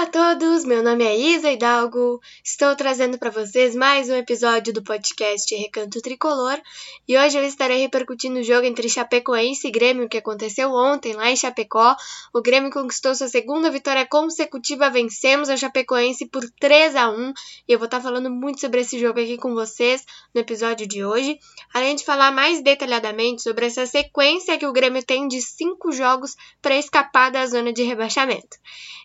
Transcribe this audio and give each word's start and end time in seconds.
Olá 0.00 0.08
a 0.08 0.34
todos, 0.34 0.64
meu 0.64 0.82
nome 0.82 1.04
é 1.04 1.14
Isa 1.14 1.50
Hidalgo, 1.50 2.22
estou 2.42 2.74
trazendo 2.74 3.18
para 3.18 3.28
vocês 3.28 3.76
mais 3.76 4.08
um 4.08 4.14
episódio 4.14 4.72
do 4.72 4.82
podcast 4.82 5.54
Recanto 5.54 6.00
Tricolor 6.00 6.58
e 7.06 7.18
hoje 7.18 7.36
eu 7.36 7.44
estarei 7.44 7.82
repercutindo 7.82 8.40
o 8.40 8.42
jogo 8.42 8.66
entre 8.66 8.88
Chapecoense 8.88 9.68
e 9.68 9.70
Grêmio 9.70 10.08
que 10.08 10.16
aconteceu 10.16 10.72
ontem 10.72 11.12
lá 11.12 11.30
em 11.30 11.36
Chapecó. 11.36 11.94
O 12.32 12.40
Grêmio 12.40 12.70
conquistou 12.70 13.14
sua 13.14 13.28
segunda 13.28 13.70
vitória 13.70 14.06
consecutiva, 14.06 14.88
vencemos 14.88 15.50
a 15.50 15.56
Chapecoense 15.58 16.24
por 16.24 16.48
3 16.58 16.96
a 16.96 17.10
1 17.10 17.34
e 17.68 17.72
eu 17.74 17.78
vou 17.78 17.84
estar 17.84 18.00
falando 18.00 18.30
muito 18.30 18.58
sobre 18.58 18.80
esse 18.80 18.98
jogo 18.98 19.20
aqui 19.20 19.36
com 19.36 19.52
vocês 19.52 20.02
no 20.34 20.40
episódio 20.40 20.86
de 20.86 21.04
hoje, 21.04 21.38
além 21.74 21.94
de 21.94 22.06
falar 22.06 22.32
mais 22.32 22.62
detalhadamente 22.62 23.42
sobre 23.42 23.66
essa 23.66 23.84
sequência 23.84 24.56
que 24.56 24.66
o 24.66 24.72
Grêmio 24.72 25.04
tem 25.04 25.28
de 25.28 25.42
cinco 25.42 25.92
jogos 25.92 26.36
para 26.62 26.74
escapar 26.74 27.30
da 27.30 27.44
zona 27.44 27.70
de 27.70 27.82
rebaixamento. 27.82 28.56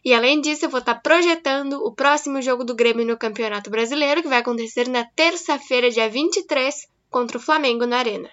E 0.05 0.13
além 0.13 0.39
disso, 0.39 0.65
eu 0.65 0.69
vou 0.69 0.84
estar 0.85 1.01
projetando 1.01 1.83
o 1.83 1.91
próximo 1.91 2.41
jogo 2.43 2.63
do 2.63 2.75
Grêmio 2.75 3.05
no 3.05 3.17
Campeonato 3.17 3.71
Brasileiro, 3.71 4.21
que 4.21 4.29
vai 4.29 4.37
acontecer 4.37 4.87
na 4.87 5.03
terça-feira, 5.03 5.89
dia 5.89 6.07
23, 6.07 6.87
contra 7.09 7.37
o 7.37 7.41
Flamengo 7.41 7.87
na 7.87 7.97
Arena. 7.97 8.29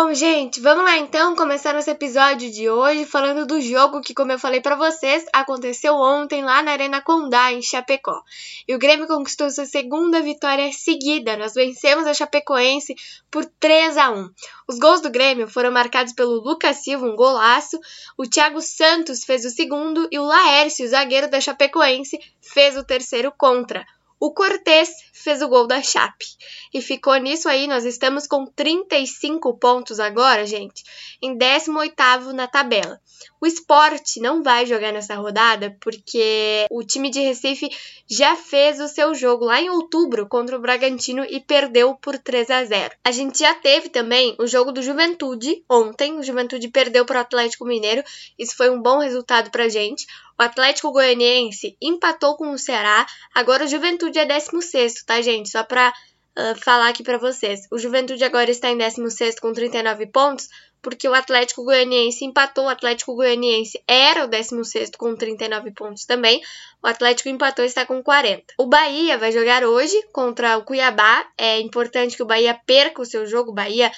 Bom, 0.00 0.14
gente, 0.14 0.60
vamos 0.60 0.84
lá 0.84 0.96
então 0.96 1.34
começar 1.34 1.74
nosso 1.74 1.90
episódio 1.90 2.52
de 2.52 2.70
hoje 2.70 3.04
falando 3.04 3.44
do 3.44 3.60
jogo 3.60 4.00
que, 4.00 4.14
como 4.14 4.30
eu 4.30 4.38
falei 4.38 4.60
para 4.60 4.76
vocês, 4.76 5.26
aconteceu 5.32 5.92
ontem 5.96 6.40
lá 6.40 6.62
na 6.62 6.70
Arena 6.70 7.02
Condá, 7.02 7.52
em 7.52 7.60
Chapecó. 7.60 8.22
E 8.68 8.76
o 8.76 8.78
Grêmio 8.78 9.08
conquistou 9.08 9.50
sua 9.50 9.66
segunda 9.66 10.22
vitória 10.22 10.72
seguida. 10.72 11.36
Nós 11.36 11.52
vencemos 11.52 12.06
a 12.06 12.14
Chapecoense 12.14 12.94
por 13.28 13.44
3 13.44 13.96
a 13.96 14.12
1. 14.12 14.30
Os 14.68 14.78
gols 14.78 15.00
do 15.00 15.10
Grêmio 15.10 15.48
foram 15.48 15.72
marcados 15.72 16.12
pelo 16.12 16.34
Lucas 16.34 16.76
Silva, 16.76 17.04
um 17.04 17.16
golaço, 17.16 17.76
o 18.16 18.24
Thiago 18.24 18.60
Santos 18.60 19.24
fez 19.24 19.44
o 19.44 19.50
segundo 19.50 20.06
e 20.12 20.18
o 20.20 20.24
Laércio, 20.24 20.86
zagueiro 20.86 21.28
da 21.28 21.40
Chapecoense, 21.40 22.20
fez 22.40 22.76
o 22.76 22.84
terceiro 22.84 23.32
contra. 23.36 23.84
O 24.20 24.32
Cortez 24.32 24.90
fez 25.12 25.42
o 25.42 25.48
gol 25.48 25.66
da 25.66 25.82
Chape. 25.82 26.26
E 26.72 26.82
ficou 26.82 27.16
nisso 27.16 27.48
aí, 27.48 27.66
nós 27.66 27.84
estamos 27.84 28.26
com 28.26 28.46
35 28.46 29.56
pontos 29.58 30.00
agora, 30.00 30.46
gente, 30.46 30.82
em 31.22 31.36
18º 31.36 32.32
na 32.32 32.46
tabela. 32.46 33.00
O 33.40 33.46
esporte 33.46 34.20
não 34.20 34.42
vai 34.42 34.66
jogar 34.66 34.92
nessa 34.92 35.14
rodada 35.14 35.76
porque 35.80 36.66
o 36.70 36.82
time 36.82 37.10
de 37.10 37.20
Recife 37.20 37.68
já 38.08 38.34
fez 38.36 38.80
o 38.80 38.88
seu 38.88 39.14
jogo 39.14 39.44
lá 39.44 39.60
em 39.60 39.70
outubro 39.70 40.26
contra 40.28 40.56
o 40.56 40.60
Bragantino 40.60 41.24
e 41.28 41.40
perdeu 41.40 41.94
por 41.94 42.18
3 42.18 42.50
a 42.50 42.64
0. 42.64 42.94
A 43.04 43.12
gente 43.12 43.38
já 43.38 43.54
teve 43.54 43.88
também 43.88 44.34
o 44.38 44.46
jogo 44.46 44.72
do 44.72 44.82
Juventude 44.82 45.62
ontem, 45.68 46.18
o 46.18 46.22
Juventude 46.22 46.68
perdeu 46.68 47.04
para 47.04 47.18
o 47.18 47.20
Atlético 47.20 47.64
Mineiro, 47.64 48.02
isso 48.38 48.56
foi 48.56 48.70
um 48.70 48.80
bom 48.82 48.98
resultado 48.98 49.50
para 49.50 49.68
gente. 49.68 50.06
O 50.38 50.42
Atlético 50.44 50.92
Goianiense 50.92 51.76
empatou 51.82 52.36
com 52.36 52.52
o 52.52 52.58
Ceará. 52.58 53.04
Agora 53.34 53.64
o 53.64 53.68
Juventude 53.68 54.20
é 54.20 54.24
16, 54.24 55.02
tá, 55.04 55.20
gente? 55.20 55.48
Só 55.48 55.64
para 55.64 55.92
uh, 56.38 56.54
falar 56.62 56.88
aqui 56.88 57.02
para 57.02 57.18
vocês. 57.18 57.62
O 57.72 57.78
Juventude 57.78 58.22
agora 58.22 58.48
está 58.48 58.70
em 58.70 58.78
16 58.78 59.40
com 59.40 59.52
39 59.52 60.06
pontos, 60.06 60.48
porque 60.80 61.08
o 61.08 61.14
Atlético 61.14 61.64
Goianiense 61.64 62.24
empatou. 62.24 62.66
O 62.66 62.68
Atlético 62.68 63.16
Goianiense 63.16 63.82
era 63.84 64.24
o 64.24 64.28
16 64.28 64.92
com 64.96 65.16
39 65.16 65.72
pontos 65.72 66.04
também. 66.04 66.40
O 66.80 66.86
Atlético 66.86 67.28
empatou 67.28 67.64
e 67.64 67.68
está 67.68 67.84
com 67.84 68.00
40. 68.00 68.54
O 68.58 68.66
Bahia 68.66 69.18
vai 69.18 69.32
jogar 69.32 69.64
hoje 69.64 70.00
contra 70.12 70.56
o 70.56 70.62
Cuiabá. 70.62 71.26
É 71.36 71.58
importante 71.58 72.16
que 72.16 72.22
o 72.22 72.26
Bahia 72.26 72.58
perca 72.64 73.02
o 73.02 73.06
seu 73.06 73.26
jogo. 73.26 73.50
O 73.50 73.54
Bahia 73.54 73.90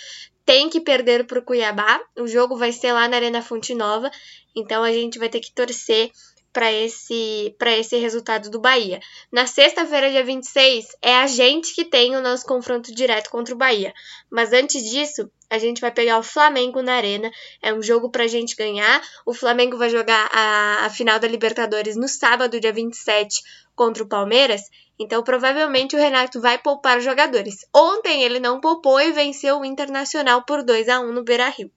tem 0.47 0.71
que 0.71 0.81
perder 0.81 1.27
para 1.27 1.39
o 1.39 1.43
Cuiabá. 1.43 2.01
O 2.19 2.27
jogo 2.27 2.57
vai 2.57 2.73
ser 2.73 2.93
lá 2.93 3.07
na 3.07 3.17
Arena 3.17 3.43
Fonte 3.43 3.75
Nova. 3.75 4.11
Então 4.57 4.83
a 4.83 4.91
gente 4.91 5.19
vai 5.19 5.29
ter 5.29 5.41
que 5.41 5.53
torcer 5.53 6.11
para 6.53 6.73
esse 6.73 7.55
para 7.59 7.77
esse 7.77 7.97
resultado 7.97 8.51
do 8.51 8.61
Bahia. 8.61 9.01
Na 9.31 9.47
sexta-feira, 9.47 10.11
dia 10.11 10.25
26, 10.25 10.97
é 11.01 11.17
a 11.17 11.27
gente 11.27 11.75
que 11.75 11.85
tem 11.85 12.17
o 12.17 12.21
nosso 12.21 12.45
confronto 12.45 12.95
direto 12.95 13.31
contra 13.31 13.55
o 13.55 13.59
Bahia. 13.59 13.95
Mas 14.31 14.53
antes 14.53 14.83
disso, 14.89 15.31
a 15.49 15.59
gente 15.59 15.81
vai 15.81 15.91
pegar 15.91 16.19
o 16.19 16.23
Flamengo 16.23 16.83
na 16.83 16.95
Arena. 16.95 17.31
É 17.61 17.75
um 17.75 17.83
jogo 17.83 18.11
pra 18.11 18.27
gente 18.27 18.55
ganhar. 18.55 19.03
O 19.27 19.35
Flamengo 19.35 19.77
vai 19.77 19.91
jogar 19.91 20.29
a, 20.33 20.87
a 20.87 20.91
final 20.91 21.19
da 21.19 21.29
Libertadores 21.29 21.97
no 21.97 22.09
sábado, 22.09 22.61
dia 22.61 22.73
27, 22.73 23.43
contra 23.75 24.03
o 24.03 24.09
Palmeiras. 24.09 24.63
Então, 24.99 25.23
provavelmente 25.23 25.97
o 25.97 25.99
Renato 25.99 26.41
vai 26.41 26.59
poupar 26.59 27.01
jogadores. 27.01 27.67
Ontem 27.75 28.23
ele 28.23 28.39
não 28.39 28.61
poupou 28.61 29.01
e 29.01 29.13
venceu 29.13 29.61
o 29.61 29.65
Internacional 29.65 30.45
por 30.45 30.63
2 30.63 30.89
a 30.89 31.01
1 31.01 31.13
no 31.13 31.25
Beira-Rio. 31.25 31.71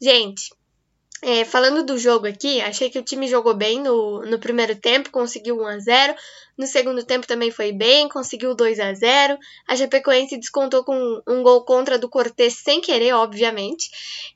Gente, 0.00 0.50
é, 1.24 1.44
falando 1.44 1.84
do 1.84 1.96
jogo 1.96 2.26
aqui, 2.26 2.60
achei 2.60 2.90
que 2.90 2.98
o 2.98 3.02
time 3.02 3.28
jogou 3.28 3.54
bem 3.54 3.80
no, 3.80 4.22
no 4.26 4.40
primeiro 4.40 4.74
tempo, 4.74 5.08
conseguiu 5.08 5.56
1 5.60 5.66
a 5.66 5.78
0 5.78 6.14
No 6.58 6.66
segundo 6.66 7.04
tempo 7.04 7.28
também 7.28 7.48
foi 7.48 7.70
bem, 7.70 8.08
conseguiu 8.08 8.56
2 8.56 8.80
a 8.80 8.92
0 8.92 9.38
A 9.68 9.76
Chapecoense 9.76 10.36
descontou 10.36 10.82
com 10.82 11.22
um 11.28 11.44
gol 11.44 11.64
contra 11.64 11.96
do 11.96 12.08
Cortez 12.08 12.54
sem 12.54 12.80
querer, 12.80 13.12
obviamente. 13.12 13.88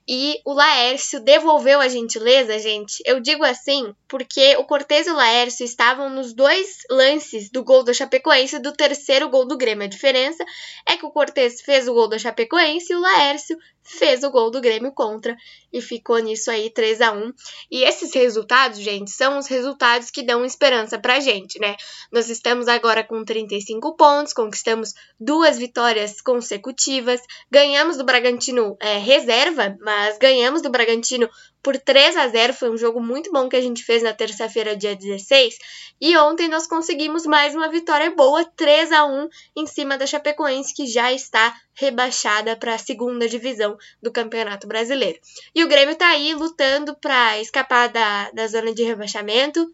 E 0.06 0.40
o 0.44 0.52
Laércio 0.52 1.18
devolveu 1.18 1.80
a 1.80 1.88
gentileza, 1.88 2.56
gente. 2.60 3.02
Eu 3.04 3.18
digo 3.18 3.42
assim 3.42 3.92
porque 4.06 4.56
o 4.56 4.64
Cortez 4.64 5.08
e 5.08 5.10
o 5.10 5.16
Laércio 5.16 5.64
estavam 5.64 6.08
nos 6.08 6.32
dois 6.32 6.84
lances 6.88 7.50
do 7.50 7.64
gol 7.64 7.82
do 7.82 7.92
Chapecoense 7.92 8.56
e 8.56 8.60
do 8.60 8.72
terceiro 8.72 9.28
gol 9.28 9.44
do 9.44 9.58
Grêmio. 9.58 9.86
A 9.86 9.88
diferença 9.88 10.44
é 10.88 10.96
que 10.96 11.04
o 11.04 11.10
Cortez 11.10 11.60
fez 11.62 11.88
o 11.88 11.94
gol 11.94 12.08
do 12.08 12.16
Chapecoense 12.16 12.92
e 12.92 12.96
o 12.96 13.00
Laércio 13.00 13.58
fez 13.86 14.22
o 14.22 14.30
gol 14.30 14.50
do 14.50 14.60
Grêmio 14.60 14.92
contra 14.92 15.36
e 15.72 15.80
ficou 15.80 16.18
nisso 16.18 16.50
aí 16.50 16.70
3 16.70 17.00
a 17.00 17.12
1. 17.12 17.32
E 17.70 17.84
esses 17.84 18.12
resultados, 18.14 18.78
gente, 18.78 19.10
são 19.10 19.38
os 19.38 19.46
resultados 19.46 20.10
que 20.10 20.22
dão 20.22 20.44
esperança 20.44 20.98
pra 20.98 21.20
gente, 21.20 21.58
né? 21.58 21.76
Nós 22.10 22.28
estamos 22.28 22.68
agora 22.68 23.04
com 23.04 23.24
35 23.24 23.96
pontos, 23.96 24.32
conquistamos 24.32 24.94
duas 25.18 25.58
vitórias 25.58 26.20
consecutivas, 26.20 27.20
ganhamos 27.50 27.96
do 27.96 28.04
Bragantino 28.04 28.76
é, 28.80 28.98
reserva, 28.98 29.76
mas 29.80 30.18
ganhamos 30.18 30.62
do 30.62 30.70
Bragantino 30.70 31.28
por 31.62 31.76
3 31.76 32.16
a 32.16 32.28
0. 32.28 32.54
Foi 32.54 32.70
um 32.70 32.78
jogo 32.78 33.00
muito 33.00 33.30
bom 33.32 33.48
que 33.48 33.56
a 33.56 33.60
gente 33.60 33.84
fez 33.84 34.02
na 34.02 34.12
terça-feira, 34.12 34.76
dia 34.76 34.94
16. 34.94 35.58
E 36.00 36.16
ontem 36.16 36.48
nós 36.48 36.66
conseguimos 36.66 37.26
mais 37.26 37.54
uma 37.54 37.68
vitória 37.68 38.10
boa, 38.10 38.44
3 38.44 38.92
a 38.92 39.04
1 39.04 39.28
em 39.56 39.66
cima 39.66 39.98
da 39.98 40.06
Chapecoense, 40.06 40.74
que 40.74 40.86
já 40.86 41.12
está 41.12 41.54
rebaixada 41.76 42.56
para 42.56 42.74
a 42.74 42.78
segunda 42.78 43.28
divisão 43.28 43.76
do 44.02 44.10
Campeonato 44.10 44.66
Brasileiro. 44.66 45.18
E 45.54 45.62
o 45.62 45.68
Grêmio 45.68 45.92
está 45.92 46.08
aí 46.08 46.34
lutando 46.34 46.96
para 46.96 47.38
escapar 47.38 47.88
da, 47.88 48.30
da 48.30 48.46
zona 48.48 48.74
de 48.74 48.82
rebaixamento 48.82 49.70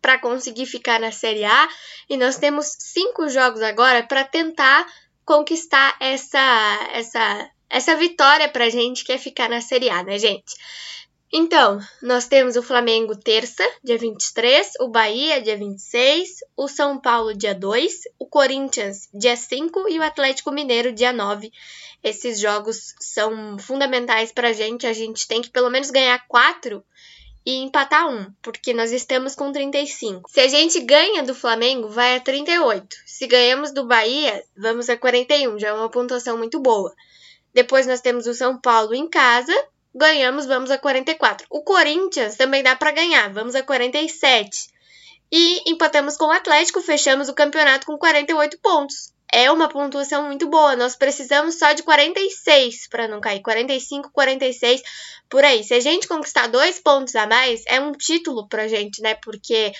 para 0.00 0.18
conseguir 0.18 0.66
ficar 0.66 1.00
na 1.00 1.10
Série 1.10 1.44
A. 1.44 1.68
E 2.08 2.16
nós 2.16 2.36
temos 2.36 2.66
cinco 2.78 3.28
jogos 3.28 3.60
agora 3.60 4.04
para 4.04 4.24
tentar 4.24 4.86
conquistar 5.24 5.96
essa, 6.00 6.88
essa, 6.92 7.50
essa 7.68 7.96
vitória 7.96 8.48
para 8.48 8.70
gente 8.70 9.04
que 9.04 9.12
é 9.12 9.18
ficar 9.18 9.48
na 9.48 9.60
Série 9.60 9.90
A, 9.90 10.02
né, 10.02 10.18
gente? 10.18 10.54
Então, 11.30 11.78
nós 12.00 12.26
temos 12.26 12.56
o 12.56 12.62
Flamengo 12.62 13.14
terça, 13.14 13.62
dia 13.84 13.98
23, 13.98 14.72
o 14.80 14.88
Bahia, 14.88 15.42
dia 15.42 15.58
26, 15.58 16.38
o 16.56 16.66
São 16.66 16.98
Paulo, 16.98 17.34
dia 17.34 17.54
2, 17.54 18.04
o 18.18 18.26
Corinthians, 18.26 19.10
dia 19.12 19.36
5 19.36 19.88
e 19.90 19.98
o 19.98 20.02
Atlético 20.02 20.50
Mineiro, 20.50 20.90
dia 20.90 21.12
9. 21.12 21.52
Esses 22.02 22.40
jogos 22.40 22.94
são 22.98 23.58
fundamentais 23.58 24.32
para 24.32 24.48
a 24.48 24.52
gente. 24.52 24.86
A 24.86 24.92
gente 24.94 25.28
tem 25.28 25.42
que 25.42 25.50
pelo 25.50 25.68
menos 25.68 25.90
ganhar 25.90 26.18
4 26.26 26.82
e 27.44 27.56
empatar 27.62 28.08
um, 28.08 28.32
porque 28.40 28.72
nós 28.72 28.90
estamos 28.90 29.34
com 29.34 29.52
35. 29.52 30.30
Se 30.30 30.40
a 30.40 30.48
gente 30.48 30.80
ganha 30.80 31.22
do 31.22 31.34
Flamengo, 31.34 31.88
vai 31.88 32.16
a 32.16 32.20
38. 32.20 32.96
Se 33.04 33.26
ganhamos 33.26 33.72
do 33.72 33.86
Bahia, 33.86 34.42
vamos 34.56 34.88
a 34.88 34.96
41, 34.96 35.58
já 35.58 35.68
é 35.68 35.72
uma 35.72 35.90
pontuação 35.90 36.38
muito 36.38 36.58
boa. 36.60 36.94
Depois 37.52 37.86
nós 37.86 38.00
temos 38.00 38.26
o 38.26 38.34
São 38.34 38.58
Paulo 38.58 38.94
em 38.94 39.08
casa, 39.08 39.52
ganhamos, 39.98 40.46
vamos 40.46 40.70
a 40.70 40.78
44. 40.78 41.46
O 41.50 41.62
Corinthians 41.62 42.36
também 42.36 42.62
dá 42.62 42.74
para 42.74 42.92
ganhar, 42.92 43.30
vamos 43.32 43.54
a 43.54 43.62
47. 43.62 44.70
E 45.30 45.70
empatamos 45.70 46.16
com 46.16 46.26
o 46.26 46.30
Atlético, 46.30 46.80
fechamos 46.80 47.28
o 47.28 47.34
campeonato 47.34 47.84
com 47.84 47.98
48 47.98 48.58
pontos 48.60 49.12
é 49.32 49.50
uma 49.50 49.68
pontuação 49.68 50.24
muito 50.26 50.48
boa. 50.48 50.74
Nós 50.74 50.96
precisamos 50.96 51.58
só 51.58 51.72
de 51.72 51.82
46 51.82 52.88
para 52.88 53.06
não 53.06 53.20
cair. 53.20 53.40
45, 53.40 54.10
46 54.10 54.82
por 55.28 55.44
aí. 55.44 55.62
Se 55.62 55.74
a 55.74 55.80
gente 55.80 56.08
conquistar 56.08 56.46
dois 56.46 56.78
pontos 56.78 57.14
a 57.14 57.26
mais, 57.26 57.62
é 57.66 57.80
um 57.80 57.92
título 57.92 58.48
pra 58.48 58.66
gente, 58.66 59.02
né? 59.02 59.14
Porque, 59.16 59.72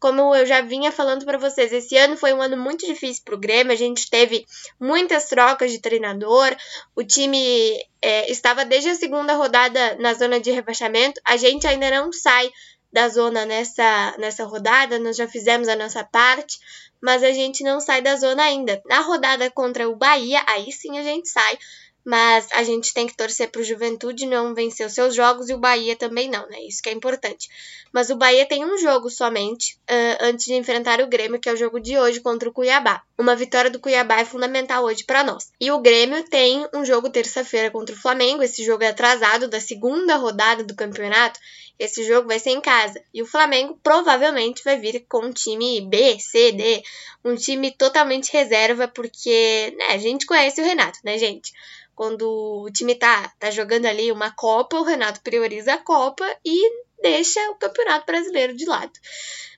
como 0.00 0.34
eu 0.34 0.44
já 0.44 0.60
vinha 0.60 0.90
falando 0.90 1.24
para 1.24 1.38
vocês, 1.38 1.72
esse 1.72 1.96
ano 1.96 2.16
foi 2.16 2.32
um 2.32 2.42
ano 2.42 2.56
muito 2.56 2.84
difícil 2.84 3.22
pro 3.24 3.38
Grêmio. 3.38 3.72
A 3.72 3.76
gente 3.76 4.10
teve 4.10 4.44
muitas 4.80 5.26
trocas 5.26 5.70
de 5.70 5.78
treinador. 5.78 6.56
O 6.94 7.04
time 7.04 7.78
é, 8.02 8.30
estava 8.30 8.64
desde 8.64 8.90
a 8.90 8.94
segunda 8.96 9.34
rodada 9.34 9.96
na 10.00 10.14
zona 10.14 10.40
de 10.40 10.50
rebaixamento. 10.50 11.20
A 11.24 11.36
gente 11.36 11.66
ainda 11.66 11.90
não 11.90 12.12
sai 12.12 12.50
da 12.92 13.08
zona 13.08 13.44
nessa, 13.44 14.14
nessa 14.18 14.44
rodada, 14.44 14.98
nós 14.98 15.16
já 15.16 15.28
fizemos 15.28 15.68
a 15.68 15.76
nossa 15.76 16.02
parte 16.02 16.58
mas 17.00 17.22
a 17.22 17.32
gente 17.32 17.62
não 17.62 17.80
sai 17.80 18.02
da 18.02 18.16
zona 18.16 18.42
ainda. 18.42 18.82
Na 18.86 19.00
rodada 19.00 19.50
contra 19.50 19.88
o 19.88 19.96
Bahia, 19.96 20.42
aí 20.46 20.70
sim 20.72 20.98
a 20.98 21.02
gente 21.02 21.28
sai, 21.28 21.58
mas 22.06 22.46
a 22.52 22.62
gente 22.62 22.94
tem 22.94 23.04
que 23.04 23.16
torcer 23.16 23.50
para 23.50 23.60
o 23.60 23.64
Juventude 23.64 24.26
não 24.26 24.54
vencer 24.54 24.86
os 24.86 24.92
seus 24.92 25.12
jogos 25.12 25.50
e 25.50 25.54
o 25.54 25.58
Bahia 25.58 25.96
também 25.96 26.30
não, 26.30 26.48
né? 26.48 26.60
Isso 26.62 26.80
que 26.80 26.88
é 26.88 26.92
importante. 26.92 27.48
Mas 27.92 28.10
o 28.10 28.16
Bahia 28.16 28.46
tem 28.46 28.64
um 28.64 28.78
jogo 28.78 29.10
somente 29.10 29.76
uh, 29.90 30.18
antes 30.20 30.46
de 30.46 30.54
enfrentar 30.54 31.00
o 31.00 31.08
Grêmio, 31.08 31.40
que 31.40 31.48
é 31.48 31.52
o 31.52 31.56
jogo 31.56 31.80
de 31.80 31.98
hoje 31.98 32.20
contra 32.20 32.48
o 32.48 32.52
Cuiabá. 32.52 33.02
Uma 33.18 33.34
vitória 33.34 33.70
do 33.70 33.80
Cuiabá 33.80 34.20
é 34.20 34.24
fundamental 34.24 34.84
hoje 34.84 35.02
para 35.02 35.24
nós. 35.24 35.50
E 35.60 35.72
o 35.72 35.80
Grêmio 35.80 36.22
tem 36.24 36.64
um 36.72 36.84
jogo 36.84 37.10
terça-feira 37.10 37.72
contra 37.72 37.94
o 37.94 37.98
Flamengo. 37.98 38.42
Esse 38.42 38.64
jogo 38.64 38.84
é 38.84 38.88
atrasado 38.88 39.48
da 39.48 39.60
segunda 39.60 40.14
rodada 40.14 40.62
do 40.62 40.76
campeonato. 40.76 41.40
Esse 41.78 42.04
jogo 42.04 42.28
vai 42.28 42.38
ser 42.38 42.50
em 42.50 42.60
casa. 42.60 43.02
E 43.12 43.22
o 43.22 43.26
Flamengo 43.26 43.78
provavelmente 43.82 44.64
vai 44.64 44.78
vir 44.78 45.04
com 45.08 45.26
um 45.26 45.32
time 45.32 45.80
B, 45.82 46.18
C, 46.18 46.52
D, 46.52 46.82
um 47.24 47.34
time 47.34 47.70
totalmente 47.70 48.32
reserva, 48.32 48.88
porque 48.88 49.74
né, 49.76 49.86
a 49.86 49.98
gente 49.98 50.26
conhece 50.26 50.60
o 50.60 50.64
Renato, 50.64 50.98
né, 51.04 51.18
gente? 51.18 51.52
Quando 51.94 52.28
o 52.62 52.70
time 52.70 52.94
tá, 52.94 53.32
tá 53.38 53.50
jogando 53.50 53.86
ali 53.86 54.12
uma 54.12 54.30
Copa, 54.30 54.78
o 54.78 54.84
Renato 54.84 55.20
prioriza 55.22 55.74
a 55.74 55.78
Copa 55.78 56.24
e 56.44 56.86
deixa 57.00 57.40
o 57.50 57.56
Campeonato 57.56 58.06
Brasileiro 58.06 58.54
de 58.54 58.66
lado. 58.66 58.92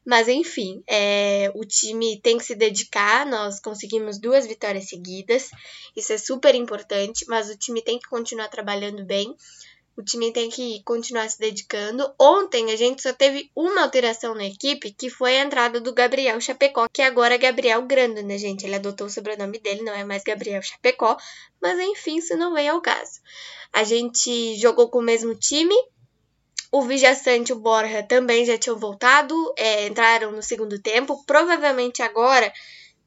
Mas 0.05 0.27
enfim, 0.27 0.83
é, 0.87 1.53
o 1.55 1.65
time 1.67 2.19
tem 2.21 2.39
que 2.39 2.45
se 2.45 2.55
dedicar. 2.55 3.27
Nós 3.27 3.61
conseguimos 3.61 4.19
duas 4.19 4.47
vitórias 4.47 4.89
seguidas, 4.89 5.51
isso 5.95 6.13
é 6.13 6.19
super 6.19 6.55
importante. 6.55 7.27
Mas 7.29 7.51
o 7.51 7.57
time 7.59 7.83
tem 7.83 7.99
que 7.99 8.09
continuar 8.09 8.49
trabalhando 8.49 9.05
bem. 9.05 9.37
O 9.99 10.03
time 10.05 10.33
tem 10.33 10.49
que 10.49 10.81
continuar 10.85 11.29
se 11.29 11.41
dedicando. 11.41 12.15
Ontem 12.17 12.71
a 12.71 12.77
gente 12.77 13.03
só 13.03 13.13
teve 13.13 13.51
uma 13.53 13.83
alteração 13.83 14.33
na 14.33 14.45
equipe, 14.45 14.93
que 14.93 15.11
foi 15.11 15.37
a 15.37 15.43
entrada 15.43 15.81
do 15.81 15.93
Gabriel 15.93 16.41
Chapecó, 16.41 16.87
que 16.89 17.03
agora 17.03 17.35
é 17.35 17.39
Gabriel 17.39 17.83
Grando, 17.83 18.23
né, 18.23 18.39
gente? 18.39 18.65
Ele 18.65 18.77
adotou 18.77 19.09
o 19.09 19.11
sobrenome 19.11 19.59
dele, 19.59 19.83
não 19.83 19.93
é 19.93 20.05
mais 20.05 20.23
Gabriel 20.23 20.63
Chapecó, 20.63 21.17
mas 21.61 21.81
enfim, 21.81 22.19
isso 22.19 22.37
não 22.37 22.55
vem 22.55 22.69
ao 22.69 22.81
caso. 22.81 23.21
A 23.73 23.83
gente 23.83 24.55
jogou 24.55 24.89
com 24.89 25.01
o 25.01 25.03
mesmo 25.03 25.35
time. 25.35 25.75
O 26.71 26.83
Vijaçante 26.83 27.51
e 27.51 27.55
o 27.57 27.59
Borja 27.59 28.01
também 28.01 28.45
já 28.45 28.57
tinham 28.57 28.79
voltado, 28.79 29.35
é, 29.57 29.89
entraram 29.89 30.31
no 30.31 30.45
segundo 30.45 30.81
tempo. 30.81 31.25
Provavelmente 31.27 32.03
agora, 32.03 32.53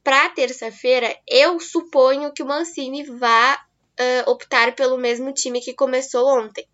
para 0.04 0.28
terça-feira, 0.28 1.18
eu 1.26 1.58
suponho 1.58 2.34
que 2.34 2.44
o 2.44 2.46
Mancini 2.46 3.06
vá 3.06 3.66
uh, 4.02 4.30
optar 4.30 4.76
pelo 4.76 4.98
mesmo 4.98 5.32
time 5.34 5.62
que 5.62 5.74
começou 5.74 6.28
ontem 6.28 6.68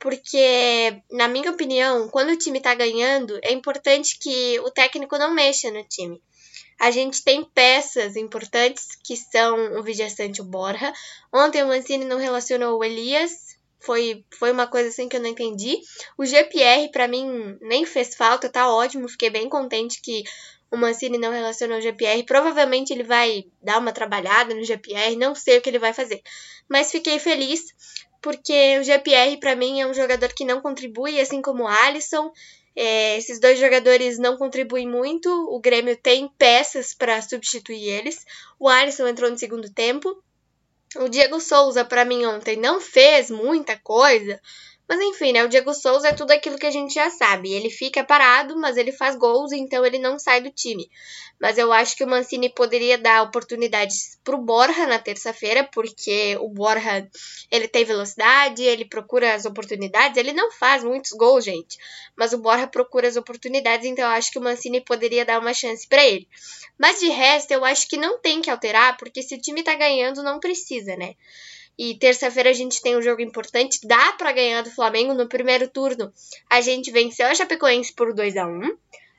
porque, 0.00 0.98
na 1.10 1.28
minha 1.28 1.50
opinião, 1.50 2.08
quando 2.08 2.30
o 2.30 2.36
time 2.36 2.58
tá 2.58 2.74
ganhando, 2.74 3.38
é 3.42 3.52
importante 3.52 4.18
que 4.18 4.58
o 4.60 4.70
técnico 4.70 5.18
não 5.18 5.34
mexa 5.34 5.70
no 5.70 5.84
time. 5.84 6.20
A 6.80 6.90
gente 6.90 7.22
tem 7.22 7.44
peças 7.44 8.16
importantes 8.16 8.96
que 9.04 9.14
são 9.14 9.78
o 9.78 9.82
Vijaçante 9.82 10.40
e 10.40 10.42
o 10.42 10.46
Borja. 10.46 10.90
Ontem 11.30 11.62
o 11.62 11.68
Mancini 11.68 12.06
não 12.06 12.16
relacionou 12.16 12.78
o 12.78 12.82
Elias, 12.84 13.30
foi, 13.78 14.24
foi 14.38 14.50
uma 14.50 14.66
coisa 14.66 14.88
assim 14.88 15.06
que 15.06 15.16
eu 15.16 15.20
não 15.20 15.28
entendi. 15.28 15.78
O 16.16 16.24
GPR, 16.24 16.90
para 16.90 17.06
mim, 17.06 17.58
nem 17.60 17.84
fez 17.84 18.14
falta, 18.14 18.48
tá 18.48 18.72
ótimo. 18.72 19.06
Fiquei 19.06 19.28
bem 19.28 19.50
contente 19.50 20.00
que 20.00 20.22
o 20.70 20.76
Mancini 20.76 21.18
não 21.18 21.32
relacionou 21.32 21.78
o 21.78 21.80
GPR. 21.80 22.22
Provavelmente 22.24 22.92
ele 22.92 23.02
vai 23.02 23.44
dar 23.62 23.78
uma 23.78 23.92
trabalhada 23.92 24.54
no 24.54 24.64
GPR, 24.64 25.16
não 25.16 25.34
sei 25.34 25.58
o 25.58 25.60
que 25.60 25.68
ele 25.68 25.78
vai 25.78 25.92
fazer. 25.92 26.22
Mas 26.68 26.90
fiquei 26.90 27.18
feliz 27.18 27.74
porque 28.22 28.78
o 28.78 28.84
GPR 28.84 29.36
para 29.38 29.56
mim 29.56 29.80
é 29.80 29.86
um 29.86 29.94
jogador 29.94 30.32
que 30.32 30.44
não 30.44 30.60
contribui, 30.60 31.20
assim 31.20 31.42
como 31.42 31.64
o 31.64 31.68
Alisson. 31.68 32.32
É, 32.76 33.16
esses 33.16 33.40
dois 33.40 33.58
jogadores 33.58 34.18
não 34.18 34.36
contribuem 34.36 34.88
muito. 34.88 35.28
O 35.28 35.58
Grêmio 35.58 35.96
tem 35.96 36.28
peças 36.38 36.94
para 36.94 37.20
substituir 37.20 37.88
eles. 37.88 38.24
O 38.58 38.68
Alisson 38.68 39.08
entrou 39.08 39.30
no 39.30 39.38
segundo 39.38 39.72
tempo. 39.72 40.22
O 40.96 41.08
Diego 41.08 41.40
Souza, 41.40 41.84
para 41.84 42.04
mim, 42.04 42.26
ontem 42.26 42.56
não 42.56 42.80
fez 42.80 43.30
muita 43.30 43.76
coisa, 43.78 44.40
mas 44.90 44.98
enfim, 45.02 45.30
né? 45.30 45.44
O 45.44 45.48
Diego 45.48 45.72
Souza 45.72 46.08
é 46.08 46.12
tudo 46.12 46.32
aquilo 46.32 46.58
que 46.58 46.66
a 46.66 46.70
gente 46.72 46.92
já 46.92 47.08
sabe. 47.10 47.52
Ele 47.52 47.70
fica 47.70 48.02
parado, 48.02 48.58
mas 48.58 48.76
ele 48.76 48.90
faz 48.90 49.14
gols, 49.14 49.52
então 49.52 49.86
ele 49.86 50.00
não 50.00 50.18
sai 50.18 50.40
do 50.40 50.50
time. 50.50 50.90
Mas 51.40 51.56
eu 51.56 51.72
acho 51.72 51.94
que 51.96 52.02
o 52.02 52.08
Mancini 52.08 52.48
poderia 52.48 52.98
dar 52.98 53.22
oportunidades 53.22 54.18
pro 54.24 54.36
Borja 54.36 54.88
na 54.88 54.98
terça-feira, 54.98 55.62
porque 55.72 56.36
o 56.40 56.48
Borja, 56.48 57.08
ele 57.52 57.68
tem 57.68 57.84
velocidade, 57.84 58.64
ele 58.64 58.84
procura 58.84 59.32
as 59.32 59.44
oportunidades, 59.44 60.16
ele 60.16 60.32
não 60.32 60.50
faz 60.50 60.82
muitos 60.82 61.12
gols, 61.12 61.44
gente. 61.44 61.78
Mas 62.16 62.32
o 62.32 62.38
Borja 62.38 62.66
procura 62.66 63.06
as 63.06 63.14
oportunidades, 63.14 63.86
então 63.86 64.04
eu 64.04 64.10
acho 64.10 64.32
que 64.32 64.40
o 64.40 64.42
Mancini 64.42 64.80
poderia 64.80 65.24
dar 65.24 65.38
uma 65.38 65.54
chance 65.54 65.86
para 65.86 66.04
ele. 66.04 66.26
Mas 66.76 66.98
de 66.98 67.06
resto, 67.10 67.52
eu 67.52 67.64
acho 67.64 67.86
que 67.86 67.96
não 67.96 68.18
tem 68.18 68.42
que 68.42 68.50
alterar, 68.50 68.96
porque 68.96 69.22
se 69.22 69.36
o 69.36 69.40
time 69.40 69.62
tá 69.62 69.76
ganhando, 69.76 70.20
não 70.20 70.40
precisa, 70.40 70.96
né? 70.96 71.14
E 71.82 71.94
terça-feira 71.94 72.50
a 72.50 72.52
gente 72.52 72.82
tem 72.82 72.94
um 72.94 73.00
jogo 73.00 73.22
importante. 73.22 73.80
Dá 73.84 74.12
para 74.12 74.32
ganhar 74.32 74.60
do 74.60 74.70
Flamengo 74.70 75.14
no 75.14 75.26
primeiro 75.26 75.66
turno. 75.66 76.12
A 76.50 76.60
gente 76.60 76.90
venceu 76.90 77.26
a 77.26 77.34
Chapecoense 77.34 77.90
por 77.94 78.12
2 78.12 78.36
a 78.36 78.46
1 78.46 78.76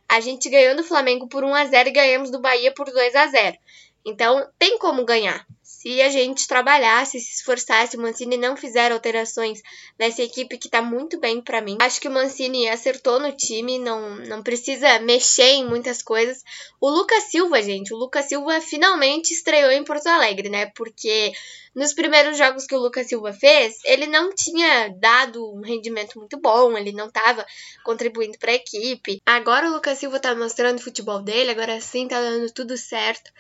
A 0.08 0.20
gente 0.20 0.48
ganhou 0.48 0.76
do 0.76 0.84
Flamengo 0.84 1.28
por 1.28 1.44
1 1.44 1.56
a 1.56 1.66
0 1.66 1.90
e 1.90 1.92
ganhamos 1.92 2.30
do 2.30 2.40
Bahia 2.40 2.72
por 2.72 2.86
2 2.86 3.16
a 3.16 3.26
0 3.26 3.58
Então 4.06 4.48
tem 4.60 4.78
como 4.78 5.04
ganhar 5.04 5.44
se 5.82 6.00
a 6.00 6.10
gente 6.10 6.48
trabalhasse, 6.48 7.20
se 7.20 7.34
esforçasse, 7.34 7.98
o 7.98 8.00
Mancini 8.00 8.38
não 8.38 8.56
fizer 8.56 8.92
alterações 8.92 9.64
nessa 9.98 10.22
equipe 10.22 10.56
que 10.60 10.70
tá 10.70 10.80
muito 10.80 11.20
bem 11.20 11.42
para 11.42 11.60
mim. 11.60 11.78
Acho 11.82 12.00
que 12.00 12.08
o 12.08 12.12
Mancini 12.12 12.70
acertou 12.70 13.20
no 13.20 13.32
time, 13.32 13.80
não, 13.80 14.16
não 14.18 14.44
precisa 14.44 15.00
mexer 15.00 15.54
em 15.54 15.66
muitas 15.66 16.04
coisas. 16.04 16.44
O 16.80 16.88
Lucas 16.88 17.24
Silva, 17.32 17.64
gente, 17.64 17.96
o 17.96 17.98
Lucas 17.98 18.26
Silva 18.26 18.62
finalmente 18.62 19.34
estreou 19.34 19.72
em 19.72 19.84
Porto 19.84 20.06
Alegre, 20.06 20.50
né? 20.50 20.68
Porque 20.76 21.32
nos 21.74 21.94
primeiros 21.94 22.38
jogos 22.38 22.68
que 22.68 22.76
o 22.76 22.80
Lucas 22.80 23.08
Silva 23.08 23.34
fez, 23.34 23.80
ele 23.84 24.06
não 24.06 24.36
tinha 24.36 24.90
dado 25.00 25.52
um 25.52 25.62
rendimento 25.62 26.20
muito 26.20 26.40
bom, 26.40 26.78
ele 26.78 26.92
não 26.92 27.08
estava 27.08 27.44
contribuindo 27.84 28.38
para 28.38 28.52
a 28.52 28.56
equipe. 28.56 29.20
Agora 29.26 29.68
o 29.68 29.74
Lucas 29.74 29.98
Silva 29.98 30.20
tá 30.20 30.36
mostrando 30.36 30.78
o 30.78 30.84
futebol 30.84 31.24
dele, 31.24 31.50
agora 31.50 31.82
sim 31.82 32.08
tá 32.08 32.22
dando 32.22 32.52
tudo 32.52 32.78
certo. 32.78 33.32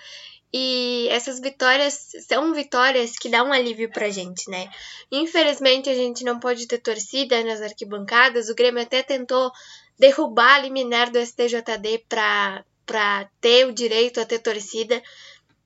E 0.54 1.08
essas 1.10 1.40
vitórias 1.40 2.12
são 2.28 2.54
vitórias 2.54 3.18
que 3.18 3.30
dão 3.30 3.48
um 3.48 3.54
alívio 3.54 3.90
pra 3.90 4.10
gente, 4.10 4.50
né? 4.50 4.70
Infelizmente 5.10 5.90
a 5.90 5.96
gente 5.96 6.26
não 6.26 6.40
pode 6.40 6.68
ter 6.68 6.80
torcida 6.80 7.42
nas 7.44 7.62
arquibancadas. 7.62 8.50
O 8.50 8.56
Grêmio 8.56 8.84
até 8.84 9.02
tentou 9.02 9.52
derrubar 9.98 10.56
a 10.56 10.60
liminar 10.60 11.10
do 11.10 11.20
STJD 11.20 12.06
para 12.10 13.30
ter 13.40 13.66
o 13.66 13.72
direito 13.72 14.20
a 14.20 14.26
ter 14.26 14.40
torcida, 14.40 15.02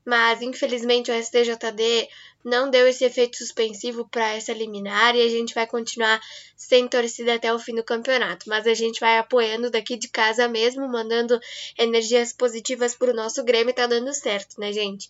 mas 0.06 0.42
infelizmente 0.42 1.12
o 1.12 1.24
STJD 1.24 2.08
não 2.46 2.70
deu 2.70 2.88
esse 2.88 3.04
efeito 3.04 3.38
suspensivo 3.38 4.08
para 4.08 4.36
essa 4.36 4.54
liminar 4.54 5.16
e 5.16 5.22
a 5.22 5.30
gente 5.30 5.56
vai 5.56 5.66
continuar 5.66 6.22
sem 6.56 6.88
torcida 6.88 7.34
até 7.34 7.52
o 7.52 7.58
fim 7.58 7.74
do 7.74 7.84
campeonato. 7.84 8.48
Mas 8.48 8.68
a 8.68 8.74
gente 8.76 9.00
vai 9.00 9.18
apoiando 9.18 9.72
daqui 9.72 9.98
de 9.98 10.08
casa 10.08 10.48
mesmo, 10.48 10.88
mandando 10.88 11.40
energias 11.76 12.32
positivas 12.32 12.94
para 12.94 13.10
o 13.10 13.16
nosso 13.16 13.44
Grêmio 13.44 13.72
e 13.72 13.74
tá 13.74 13.88
dando 13.88 14.14
certo, 14.14 14.60
né, 14.60 14.72
gente? 14.72 15.10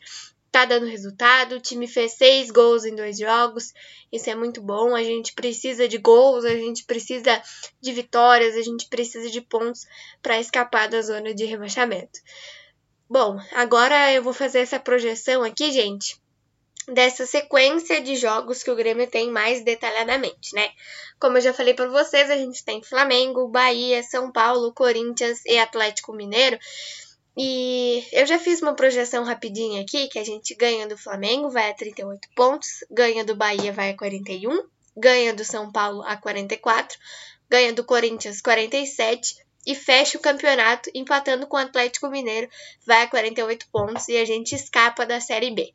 Tá 0.49 0.63
dando 0.63 0.85
resultado, 0.85 1.55
o 1.55 1.59
time 1.59 1.85
fez 1.85 2.13
seis 2.13 2.49
gols 2.49 2.85
em 2.85 2.95
dois 2.95 3.17
jogos, 3.17 3.73
isso 4.09 4.29
é 4.29 4.35
muito 4.35 4.61
bom. 4.61 4.95
A 4.95 5.03
gente 5.03 5.33
precisa 5.33 5.85
de 5.85 5.97
gols, 5.97 6.45
a 6.45 6.55
gente 6.55 6.85
precisa 6.85 7.41
de 7.81 7.91
vitórias, 7.91 8.55
a 8.55 8.61
gente 8.61 8.87
precisa 8.87 9.29
de 9.29 9.41
pontos 9.41 9.85
para 10.21 10.39
escapar 10.39 10.87
da 10.87 11.01
zona 11.01 11.33
de 11.33 11.43
rebaixamento. 11.43 12.21
Bom, 13.07 13.39
agora 13.53 14.11
eu 14.11 14.23
vou 14.23 14.33
fazer 14.33 14.59
essa 14.59 14.79
projeção 14.79 15.43
aqui, 15.43 15.71
gente, 15.71 16.19
dessa 16.87 17.23
sequência 17.27 18.01
de 18.01 18.15
jogos 18.15 18.63
que 18.63 18.71
o 18.71 18.75
Grêmio 18.75 19.05
tem 19.05 19.29
mais 19.29 19.63
detalhadamente, 19.63 20.55
né? 20.55 20.71
Como 21.19 21.37
eu 21.37 21.41
já 21.41 21.53
falei 21.53 21.75
para 21.75 21.87
vocês, 21.87 22.31
a 22.31 22.35
gente 22.35 22.65
tem 22.65 22.81
Flamengo, 22.81 23.47
Bahia, 23.47 24.01
São 24.01 24.31
Paulo, 24.31 24.73
Corinthians 24.73 25.45
e 25.45 25.57
Atlético 25.59 26.13
Mineiro. 26.13 26.57
E 27.37 28.03
eu 28.11 28.25
já 28.25 28.39
fiz 28.39 28.61
uma 28.63 28.73
projeção 28.73 29.23
rapidinha 29.23 29.83
aqui, 29.83 30.07
que 30.07 30.17
a 30.17 30.23
gente 30.23 30.55
ganha 30.55 30.87
do 30.87 30.97
Flamengo, 30.97 31.51
vai 31.51 31.69
a 31.69 31.75
38 31.75 32.27
pontos, 32.35 32.83
ganha 32.89 33.23
do 33.23 33.35
Bahia, 33.35 33.71
vai 33.71 33.91
a 33.91 33.97
41, 33.97 34.63
ganha 34.97 35.31
do 35.31 35.45
São 35.45 35.71
Paulo 35.71 36.01
a 36.01 36.17
44, 36.17 36.97
ganha 37.47 37.71
do 37.71 37.83
Corinthians 37.83 38.41
47 38.41 39.44
e 39.65 39.73
fecha 39.73 40.17
o 40.17 40.21
campeonato 40.21 40.91
empatando 40.93 41.47
com 41.47 41.57
o 41.57 41.59
Atlético 41.59 42.07
Mineiro, 42.07 42.49
vai 42.85 43.01
a 43.01 43.07
48 43.07 43.67
pontos 43.71 44.07
e 44.07 44.17
a 44.17 44.23
gente 44.23 44.53
escapa 44.53 45.05
da 45.05 45.19
Série 45.19 45.51
B. 45.51 45.73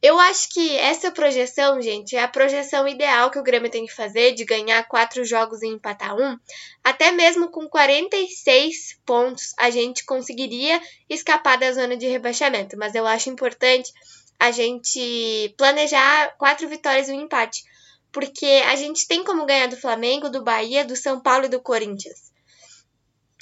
Eu 0.00 0.18
acho 0.20 0.50
que 0.50 0.76
essa 0.76 1.10
projeção, 1.10 1.80
gente, 1.80 2.14
é 2.14 2.22
a 2.22 2.28
projeção 2.28 2.86
ideal 2.86 3.30
que 3.30 3.38
o 3.38 3.42
Grêmio 3.42 3.70
tem 3.70 3.86
que 3.86 3.92
fazer 3.92 4.32
de 4.32 4.44
ganhar 4.44 4.86
quatro 4.86 5.24
jogos 5.24 5.62
e 5.62 5.66
empatar 5.66 6.14
um. 6.14 6.38
Até 6.82 7.10
mesmo 7.10 7.50
com 7.50 7.68
46 7.68 9.00
pontos 9.04 9.54
a 9.58 9.70
gente 9.70 10.04
conseguiria 10.04 10.80
escapar 11.08 11.58
da 11.58 11.72
zona 11.72 11.96
de 11.96 12.06
rebaixamento, 12.06 12.76
mas 12.76 12.94
eu 12.94 13.06
acho 13.06 13.30
importante 13.30 13.92
a 14.38 14.50
gente 14.50 15.54
planejar 15.56 16.36
quatro 16.36 16.68
vitórias 16.68 17.08
e 17.08 17.12
um 17.12 17.22
empate, 17.22 17.64
porque 18.12 18.62
a 18.66 18.76
gente 18.76 19.08
tem 19.08 19.24
como 19.24 19.46
ganhar 19.46 19.68
do 19.68 19.76
Flamengo, 19.76 20.28
do 20.28 20.42
Bahia, 20.42 20.84
do 20.84 20.94
São 20.94 21.20
Paulo 21.20 21.46
e 21.46 21.48
do 21.48 21.60
Corinthians 21.60 22.33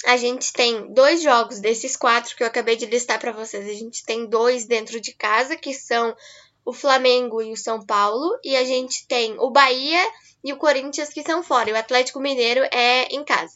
a 0.05 0.17
gente 0.17 0.51
tem 0.51 0.93
dois 0.93 1.21
jogos 1.21 1.59
desses 1.59 1.95
quatro 1.95 2.35
que 2.35 2.43
eu 2.43 2.47
acabei 2.47 2.75
de 2.75 2.85
listar 2.85 3.19
para 3.19 3.31
vocês. 3.31 3.67
A 3.67 3.73
gente 3.73 4.03
tem 4.03 4.25
dois 4.25 4.65
dentro 4.65 4.99
de 4.99 5.13
casa, 5.13 5.55
que 5.55 5.73
são 5.73 6.15
o 6.65 6.73
Flamengo 6.73 7.41
e 7.41 7.51
o 7.51 7.57
São 7.57 7.85
Paulo, 7.85 8.37
e 8.43 8.55
a 8.55 8.63
gente 8.63 9.05
tem 9.07 9.37
o 9.39 9.49
Bahia 9.49 10.01
e 10.43 10.51
o 10.51 10.57
Corinthians 10.57 11.09
que 11.09 11.23
são 11.23 11.41
fora, 11.41 11.69
e 11.69 11.73
o 11.73 11.77
Atlético 11.77 12.19
Mineiro 12.19 12.61
é 12.71 13.07
em 13.13 13.23
casa. 13.23 13.55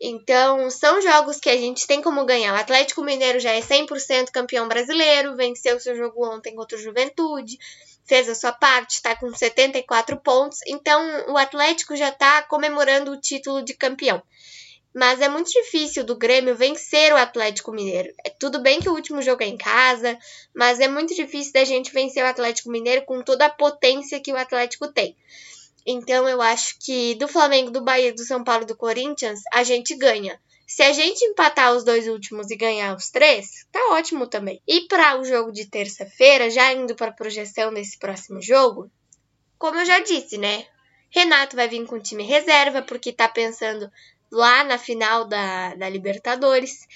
Então, 0.00 0.70
são 0.70 1.00
jogos 1.02 1.38
que 1.38 1.50
a 1.50 1.56
gente 1.56 1.86
tem 1.86 2.00
como 2.00 2.24
ganhar. 2.24 2.54
O 2.54 2.58
Atlético 2.58 3.02
Mineiro 3.02 3.38
já 3.38 3.52
é 3.52 3.60
100% 3.60 4.30
campeão 4.30 4.66
brasileiro, 4.66 5.36
venceu 5.36 5.78
seu 5.78 5.94
jogo 5.94 6.26
ontem 6.26 6.54
contra 6.54 6.78
o 6.78 6.80
Juventude, 6.80 7.58
fez 8.06 8.28
a 8.28 8.34
sua 8.34 8.52
parte, 8.52 8.94
está 8.94 9.14
com 9.14 9.32
74 9.32 10.16
pontos. 10.16 10.60
Então, 10.66 11.02
o 11.28 11.36
Atlético 11.36 11.94
já 11.94 12.08
está 12.08 12.42
comemorando 12.42 13.12
o 13.12 13.20
título 13.20 13.62
de 13.62 13.74
campeão. 13.74 14.22
Mas 14.94 15.20
é 15.20 15.28
muito 15.28 15.50
difícil 15.50 16.02
do 16.04 16.16
Grêmio 16.16 16.56
vencer 16.56 17.12
o 17.12 17.16
Atlético 17.16 17.70
Mineiro. 17.70 18.12
É 18.24 18.30
tudo 18.30 18.60
bem 18.60 18.80
que 18.80 18.88
o 18.88 18.94
último 18.94 19.22
jogo 19.22 19.42
é 19.42 19.46
em 19.46 19.56
casa, 19.56 20.18
mas 20.54 20.80
é 20.80 20.88
muito 20.88 21.14
difícil 21.14 21.52
da 21.52 21.64
gente 21.64 21.92
vencer 21.92 22.24
o 22.24 22.26
Atlético 22.26 22.70
Mineiro 22.70 23.04
com 23.04 23.22
toda 23.22 23.46
a 23.46 23.50
potência 23.50 24.20
que 24.20 24.32
o 24.32 24.36
Atlético 24.36 24.88
tem. 24.88 25.16
Então 25.86 26.28
eu 26.28 26.42
acho 26.42 26.76
que 26.80 27.14
do 27.14 27.28
Flamengo, 27.28 27.70
do 27.70 27.80
Bahia, 27.80 28.12
do 28.12 28.24
São 28.24 28.42
Paulo, 28.42 28.66
do 28.66 28.76
Corinthians, 28.76 29.40
a 29.52 29.62
gente 29.62 29.94
ganha. 29.94 30.40
Se 30.66 30.82
a 30.82 30.92
gente 30.92 31.24
empatar 31.24 31.74
os 31.74 31.82
dois 31.82 32.06
últimos 32.06 32.50
e 32.50 32.56
ganhar 32.56 32.94
os 32.96 33.10
três, 33.10 33.66
tá 33.72 33.80
ótimo 33.90 34.26
também. 34.26 34.62
E 34.68 34.82
para 34.82 35.18
o 35.18 35.24
jogo 35.24 35.50
de 35.50 35.66
terça-feira, 35.66 36.48
já 36.48 36.72
indo 36.72 36.94
para 36.94 37.08
a 37.08 37.14
projeção 37.14 37.74
desse 37.74 37.98
próximo 37.98 38.40
jogo, 38.40 38.90
como 39.58 39.80
eu 39.80 39.84
já 39.84 39.98
disse, 39.98 40.38
né? 40.38 40.66
Renato 41.10 41.56
vai 41.56 41.66
vir 41.66 41.84
com 41.86 41.96
o 41.96 42.00
time 42.00 42.22
reserva 42.22 42.82
porque 42.82 43.12
tá 43.12 43.28
pensando 43.28 43.90
lá 44.30 44.64
na 44.64 44.78
final 44.78 45.24
da, 45.26 45.74
da 45.74 45.88
Libertadores. 45.88 46.86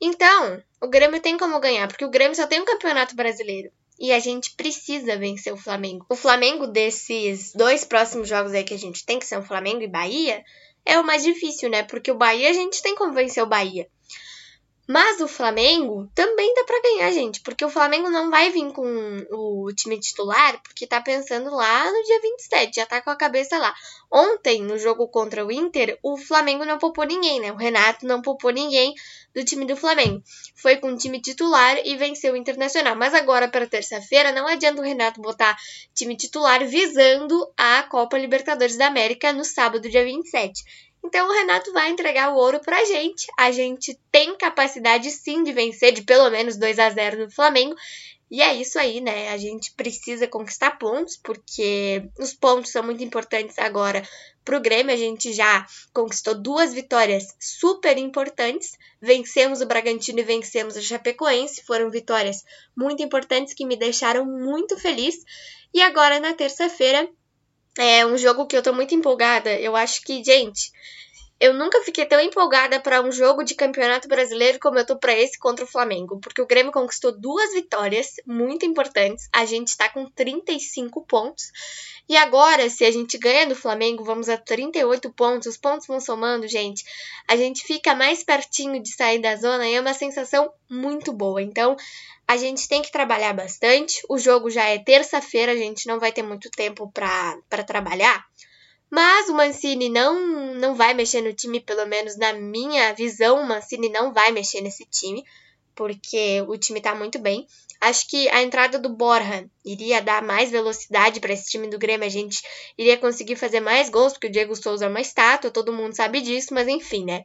Então, 0.00 0.62
o 0.80 0.88
Grêmio 0.88 1.20
tem 1.20 1.36
como 1.36 1.60
ganhar, 1.60 1.86
porque 1.86 2.04
o 2.04 2.10
Grêmio 2.10 2.34
só 2.34 2.46
tem 2.46 2.60
um 2.60 2.64
campeonato 2.64 3.14
brasileiro. 3.14 3.70
E 3.98 4.12
a 4.12 4.18
gente 4.18 4.54
precisa 4.54 5.18
vencer 5.18 5.52
o 5.52 5.58
Flamengo. 5.58 6.06
O 6.08 6.16
Flamengo 6.16 6.66
desses 6.66 7.52
dois 7.52 7.84
próximos 7.84 8.28
jogos 8.28 8.54
aí 8.54 8.64
que 8.64 8.72
a 8.72 8.78
gente 8.78 9.04
tem, 9.04 9.18
que 9.18 9.26
são 9.26 9.42
Flamengo 9.42 9.82
e 9.82 9.86
Bahia, 9.86 10.42
é 10.86 10.98
o 10.98 11.04
mais 11.04 11.22
difícil, 11.22 11.68
né? 11.68 11.82
Porque 11.82 12.10
o 12.10 12.16
Bahia 12.16 12.48
a 12.48 12.54
gente 12.54 12.82
tem 12.82 12.94
como 12.94 13.12
vencer 13.12 13.42
o 13.42 13.46
Bahia. 13.46 13.86
Mas 14.92 15.20
o 15.20 15.28
Flamengo 15.28 16.10
também 16.16 16.52
dá 16.52 16.64
para 16.64 16.82
ganhar, 16.82 17.12
gente, 17.12 17.40
porque 17.42 17.64
o 17.64 17.70
Flamengo 17.70 18.10
não 18.10 18.28
vai 18.28 18.50
vir 18.50 18.72
com 18.72 19.24
o 19.30 19.72
time 19.72 20.00
titular, 20.00 20.60
porque 20.64 20.84
tá 20.84 21.00
pensando 21.00 21.48
lá 21.54 21.92
no 21.92 22.02
dia 22.02 22.20
27, 22.20 22.74
já 22.74 22.84
tá 22.84 23.00
com 23.00 23.08
a 23.08 23.14
cabeça 23.14 23.56
lá. 23.56 23.72
Ontem, 24.10 24.60
no 24.60 24.76
jogo 24.76 25.06
contra 25.06 25.46
o 25.46 25.52
Inter, 25.52 25.96
o 26.02 26.16
Flamengo 26.16 26.64
não 26.64 26.76
poupou 26.76 27.04
ninguém, 27.04 27.38
né? 27.38 27.52
O 27.52 27.56
Renato 27.56 28.04
não 28.04 28.20
poupou 28.20 28.50
ninguém 28.50 28.92
do 29.32 29.44
time 29.44 29.64
do 29.64 29.76
Flamengo. 29.76 30.20
Foi 30.56 30.76
com 30.78 30.88
o 30.88 30.96
time 30.96 31.20
titular 31.20 31.78
e 31.84 31.96
venceu 31.96 32.32
o 32.32 32.36
Internacional. 32.36 32.96
Mas 32.96 33.14
agora, 33.14 33.46
para 33.46 33.68
terça-feira, 33.68 34.32
não 34.32 34.48
adianta 34.48 34.82
o 34.82 34.84
Renato 34.84 35.22
botar 35.22 35.56
time 35.94 36.16
titular 36.16 36.66
visando 36.66 37.48
a 37.56 37.84
Copa 37.84 38.18
Libertadores 38.18 38.76
da 38.76 38.88
América 38.88 39.32
no 39.32 39.44
sábado, 39.44 39.88
dia 39.88 40.04
27. 40.04 40.89
Então 41.04 41.28
o 41.28 41.32
Renato 41.32 41.72
vai 41.72 41.90
entregar 41.90 42.32
o 42.32 42.36
ouro 42.36 42.60
pra 42.60 42.84
gente. 42.84 43.26
A 43.38 43.50
gente 43.50 43.98
tem 44.12 44.36
capacidade 44.36 45.10
sim 45.10 45.42
de 45.42 45.52
vencer 45.52 45.92
de 45.92 46.02
pelo 46.02 46.28
menos 46.30 46.56
2 46.56 46.78
a 46.78 46.90
0 46.90 47.24
no 47.24 47.30
Flamengo. 47.30 47.74
E 48.30 48.40
é 48.40 48.54
isso 48.54 48.78
aí, 48.78 49.00
né? 49.00 49.30
A 49.30 49.36
gente 49.36 49.72
precisa 49.72 50.28
conquistar 50.28 50.78
pontos, 50.78 51.16
porque 51.16 52.08
os 52.16 52.32
pontos 52.32 52.70
são 52.70 52.80
muito 52.80 53.02
importantes 53.02 53.58
agora 53.58 54.06
pro 54.44 54.60
Grêmio. 54.60 54.94
A 54.94 54.96
gente 54.96 55.32
já 55.32 55.66
conquistou 55.92 56.36
duas 56.36 56.72
vitórias 56.72 57.34
super 57.40 57.98
importantes. 57.98 58.78
Vencemos 59.00 59.60
o 59.60 59.66
Bragantino 59.66 60.20
e 60.20 60.22
vencemos 60.22 60.76
o 60.76 60.82
Chapecoense. 60.82 61.64
Foram 61.64 61.90
vitórias 61.90 62.44
muito 62.76 63.02
importantes 63.02 63.52
que 63.52 63.66
me 63.66 63.76
deixaram 63.76 64.24
muito 64.24 64.78
feliz. 64.78 65.16
E 65.74 65.82
agora, 65.82 66.20
na 66.20 66.32
terça-feira, 66.32 67.08
é 67.78 68.04
um 68.06 68.16
jogo 68.16 68.46
que 68.46 68.56
eu 68.56 68.62
tô 68.62 68.72
muito 68.72 68.94
empolgada. 68.94 69.52
Eu 69.52 69.76
acho 69.76 70.02
que, 70.02 70.22
gente, 70.24 70.72
eu 71.40 71.54
nunca 71.54 71.82
fiquei 71.82 72.04
tão 72.04 72.20
empolgada 72.20 72.78
para 72.78 73.00
um 73.00 73.10
jogo 73.10 73.42
de 73.42 73.54
Campeonato 73.54 74.06
Brasileiro 74.06 74.58
como 74.60 74.78
eu 74.78 74.84
tô 74.84 74.96
para 74.96 75.18
esse 75.18 75.38
contra 75.38 75.64
o 75.64 75.68
Flamengo, 75.68 76.20
porque 76.20 76.42
o 76.42 76.46
Grêmio 76.46 76.70
conquistou 76.70 77.12
duas 77.12 77.54
vitórias 77.54 78.16
muito 78.26 78.66
importantes. 78.66 79.26
A 79.32 79.46
gente 79.46 79.74
tá 79.74 79.88
com 79.88 80.04
35 80.10 81.02
pontos. 81.06 81.50
E 82.06 82.16
agora, 82.16 82.68
se 82.68 82.84
a 82.84 82.90
gente 82.90 83.16
ganha 83.16 83.46
do 83.46 83.56
Flamengo, 83.56 84.04
vamos 84.04 84.28
a 84.28 84.36
38 84.36 85.10
pontos. 85.12 85.46
Os 85.46 85.56
pontos 85.56 85.86
vão 85.86 85.98
somando, 85.98 86.46
gente. 86.46 86.84
A 87.26 87.36
gente 87.36 87.64
fica 87.64 87.94
mais 87.94 88.22
pertinho 88.22 88.82
de 88.82 88.92
sair 88.92 89.20
da 89.20 89.34
zona 89.36 89.66
e 89.66 89.74
é 89.74 89.80
uma 89.80 89.94
sensação 89.94 90.52
muito 90.68 91.10
boa. 91.12 91.40
Então, 91.40 91.74
a 92.28 92.36
gente 92.36 92.68
tem 92.68 92.82
que 92.82 92.92
trabalhar 92.92 93.32
bastante. 93.32 94.02
O 94.08 94.18
jogo 94.18 94.50
já 94.50 94.64
é 94.64 94.78
terça-feira, 94.78 95.52
a 95.52 95.56
gente 95.56 95.86
não 95.86 95.98
vai 95.98 96.12
ter 96.12 96.22
muito 96.22 96.50
tempo 96.50 96.90
para 96.92 97.64
trabalhar. 97.66 98.26
Mas 98.90 99.28
o 99.28 99.34
Mancini 99.34 99.88
não, 99.88 100.54
não 100.54 100.74
vai 100.74 100.94
mexer 100.94 101.20
no 101.20 101.32
time, 101.32 101.60
pelo 101.60 101.86
menos 101.86 102.16
na 102.16 102.32
minha 102.32 102.92
visão, 102.92 103.40
o 103.40 103.46
Mancini 103.46 103.88
não 103.88 104.12
vai 104.12 104.32
mexer 104.32 104.60
nesse 104.60 104.84
time, 104.84 105.24
porque 105.74 106.44
o 106.48 106.58
time 106.58 106.80
tá 106.80 106.94
muito 106.94 107.18
bem. 107.18 107.46
Acho 107.80 108.06
que 108.08 108.28
a 108.28 108.42
entrada 108.42 108.78
do 108.78 108.90
Borja 108.90 109.48
iria 109.64 110.02
dar 110.02 110.22
mais 110.22 110.50
velocidade 110.50 111.18
para 111.18 111.32
esse 111.32 111.48
time 111.48 111.66
do 111.68 111.78
Grêmio. 111.78 112.06
A 112.06 112.10
gente 112.10 112.42
iria 112.76 112.98
conseguir 112.98 113.36
fazer 113.36 113.60
mais 113.60 113.88
gols, 113.88 114.12
porque 114.12 114.26
o 114.26 114.30
Diego 114.30 114.54
Souza 114.54 114.84
é 114.84 114.88
uma 114.88 115.00
estátua, 115.00 115.50
todo 115.50 115.72
mundo 115.72 115.96
sabe 115.96 116.20
disso, 116.20 116.52
mas 116.52 116.68
enfim, 116.68 117.04
né? 117.04 117.24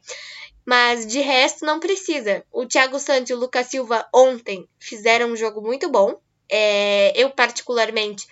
Mas 0.64 1.06
de 1.06 1.20
resto 1.20 1.66
não 1.66 1.78
precisa. 1.78 2.42
O 2.50 2.64
Thiago 2.64 2.98
Santos 2.98 3.30
e 3.30 3.34
o 3.34 3.38
Lucas 3.38 3.66
Silva 3.66 4.08
ontem 4.14 4.66
fizeram 4.78 5.28
um 5.28 5.36
jogo 5.36 5.60
muito 5.60 5.90
bom. 5.90 6.18
É, 6.48 7.12
eu, 7.14 7.28
particularmente, 7.30 8.26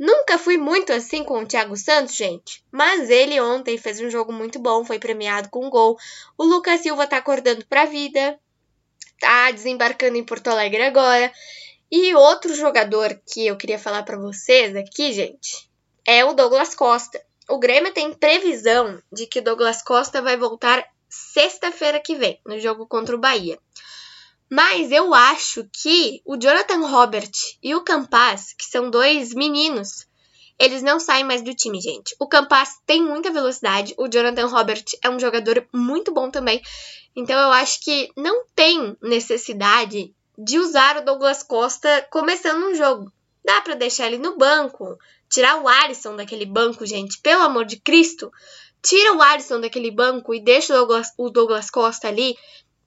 nunca 0.00 0.38
fui 0.38 0.56
muito 0.56 0.94
assim 0.94 1.22
com 1.22 1.42
o 1.42 1.46
Thiago 1.46 1.76
Santos, 1.76 2.16
gente. 2.16 2.64
Mas 2.72 3.10
ele 3.10 3.38
ontem 3.38 3.76
fez 3.76 4.00
um 4.00 4.08
jogo 4.08 4.32
muito 4.32 4.58
bom, 4.58 4.82
foi 4.82 4.98
premiado 4.98 5.50
com 5.50 5.66
um 5.66 5.70
gol. 5.70 5.98
O 6.38 6.44
Lucas 6.44 6.80
Silva 6.80 7.06
tá 7.06 7.18
acordando 7.18 7.66
pra 7.66 7.84
vida, 7.84 8.40
tá 9.20 9.50
desembarcando 9.50 10.16
em 10.16 10.24
Porto 10.24 10.48
Alegre 10.48 10.82
agora. 10.82 11.30
E 11.92 12.14
outro 12.14 12.54
jogador 12.54 13.20
que 13.30 13.46
eu 13.46 13.56
queria 13.58 13.78
falar 13.78 14.02
para 14.04 14.16
vocês 14.16 14.74
aqui, 14.74 15.12
gente, 15.12 15.68
é 16.06 16.24
o 16.24 16.32
Douglas 16.32 16.74
Costa. 16.74 17.20
O 17.48 17.58
Grêmio 17.58 17.92
tem 17.92 18.14
previsão 18.14 19.02
de 19.12 19.26
que 19.26 19.40
o 19.40 19.42
Douglas 19.42 19.82
Costa 19.82 20.22
vai 20.22 20.36
voltar 20.36 20.86
sexta-feira 21.08 22.00
que 22.00 22.14
vem, 22.14 22.40
no 22.46 22.58
jogo 22.58 22.86
contra 22.86 23.14
o 23.14 23.18
Bahia. 23.18 23.58
Mas 24.50 24.90
eu 24.90 25.14
acho 25.14 25.64
que 25.72 26.20
o 26.24 26.36
Jonathan 26.36 26.84
Robert 26.84 27.30
e 27.62 27.72
o 27.72 27.82
Campas, 27.82 28.52
que 28.52 28.64
são 28.64 28.90
dois 28.90 29.32
meninos, 29.32 30.08
eles 30.58 30.82
não 30.82 30.98
saem 30.98 31.22
mais 31.22 31.40
do 31.40 31.54
time, 31.54 31.80
gente. 31.80 32.16
O 32.18 32.26
Campas 32.26 32.70
tem 32.84 33.00
muita 33.00 33.30
velocidade, 33.30 33.94
o 33.96 34.08
Jonathan 34.08 34.46
Robert 34.46 34.84
é 35.02 35.08
um 35.08 35.20
jogador 35.20 35.64
muito 35.72 36.12
bom 36.12 36.30
também. 36.30 36.60
Então 37.14 37.38
eu 37.38 37.52
acho 37.52 37.80
que 37.80 38.10
não 38.16 38.44
tem 38.54 38.96
necessidade 39.00 40.12
de 40.36 40.58
usar 40.58 40.96
o 40.96 41.04
Douglas 41.04 41.44
Costa 41.44 42.06
começando 42.10 42.64
um 42.64 42.74
jogo. 42.74 43.12
Dá 43.44 43.60
para 43.60 43.74
deixar 43.74 44.08
ele 44.08 44.18
no 44.18 44.36
banco, 44.36 44.98
tirar 45.28 45.62
o 45.62 45.68
Alisson 45.68 46.16
daquele 46.16 46.44
banco, 46.44 46.84
gente, 46.84 47.20
pelo 47.20 47.42
amor 47.42 47.64
de 47.64 47.78
Cristo. 47.78 48.32
Tira 48.82 49.14
o 49.14 49.22
Alisson 49.22 49.60
daquele 49.60 49.90
banco 49.90 50.34
e 50.34 50.40
deixa 50.40 50.74
o 50.74 50.76
Douglas, 50.78 51.12
o 51.16 51.30
Douglas 51.30 51.70
Costa 51.70 52.08
ali 52.08 52.36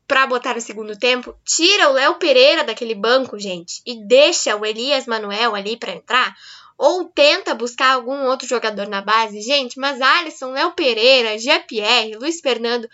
para 0.08 0.28
botar 0.28 0.56
no 0.56 0.62
segundo 0.62 0.98
tempo. 0.98 1.36
Tira 1.46 1.90
o 1.90 1.94
Léo 1.94 2.16
Pereira 2.16 2.64
daquele 2.64 2.96
banco, 2.96 3.40
gente, 3.40 3.82
e 3.86 4.06
deixa 4.06 4.56
o 4.56 4.66
Elias 4.66 5.06
Manuel 5.06 5.56
ali 5.56 5.78
para 5.78 5.94
entrar. 5.94 6.36
Ou 6.78 7.06
tenta 7.06 7.54
buscar 7.54 7.94
algum 7.94 8.26
outro 8.26 8.48
jogador 8.48 8.88
na 8.88 9.02
base. 9.02 9.42
Gente, 9.42 9.80
mas 9.80 10.02
Alisson, 10.02 10.52
Léo 10.52 10.72
Pereira, 10.74 11.38
Jean-Pierre, 11.38 12.16
Luiz 12.16 12.42
Fernando 12.42 12.90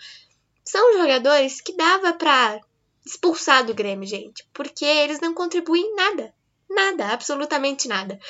são 0.64 0.98
jogadores 0.98 1.60
que 1.60 1.76
dava 1.76 2.12
para 2.12 2.60
expulsar 3.04 3.64
do 3.64 3.74
Grêmio, 3.74 4.06
gente, 4.06 4.46
porque 4.52 4.84
eles 4.84 5.20
não 5.20 5.34
contribuem 5.34 5.82
em 5.82 5.94
nada. 5.94 6.34
Nada, 6.68 7.08
absolutamente 7.08 7.88
nada. 7.88 8.20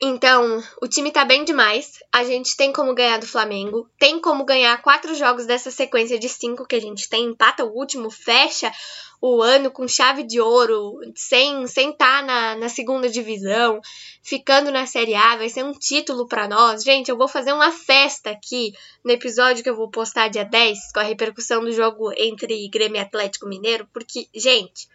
Então, 0.00 0.62
o 0.80 0.86
time 0.86 1.10
tá 1.10 1.24
bem 1.24 1.44
demais. 1.44 1.98
A 2.12 2.22
gente 2.22 2.56
tem 2.56 2.72
como 2.72 2.94
ganhar 2.94 3.18
do 3.18 3.26
Flamengo. 3.26 3.90
Tem 3.98 4.20
como 4.20 4.44
ganhar 4.44 4.80
quatro 4.80 5.12
jogos 5.12 5.44
dessa 5.44 5.72
sequência 5.72 6.16
de 6.18 6.28
cinco 6.28 6.64
que 6.64 6.76
a 6.76 6.80
gente 6.80 7.08
tem. 7.08 7.24
Empata 7.24 7.64
o 7.64 7.76
último, 7.76 8.08
fecha 8.08 8.72
o 9.20 9.42
ano 9.42 9.72
com 9.72 9.88
chave 9.88 10.22
de 10.22 10.40
ouro, 10.40 11.00
sem 11.16 11.64
estar 11.64 11.94
tá 11.96 12.22
na, 12.22 12.54
na 12.54 12.68
segunda 12.68 13.08
divisão, 13.08 13.80
ficando 14.22 14.70
na 14.70 14.86
Série 14.86 15.16
A. 15.16 15.36
Vai 15.36 15.48
ser 15.48 15.64
um 15.64 15.72
título 15.72 16.28
para 16.28 16.46
nós. 16.46 16.84
Gente, 16.84 17.10
eu 17.10 17.18
vou 17.18 17.26
fazer 17.26 17.52
uma 17.52 17.72
festa 17.72 18.30
aqui 18.30 18.72
no 19.04 19.10
episódio 19.10 19.64
que 19.64 19.70
eu 19.70 19.76
vou 19.76 19.90
postar 19.90 20.28
dia 20.28 20.44
10 20.44 20.92
com 20.92 21.00
a 21.00 21.02
repercussão 21.02 21.64
do 21.64 21.72
jogo 21.72 22.12
entre 22.16 22.68
Grêmio 22.68 22.98
e 22.98 23.02
Atlético 23.02 23.48
Mineiro, 23.48 23.88
porque, 23.92 24.28
gente 24.32 24.86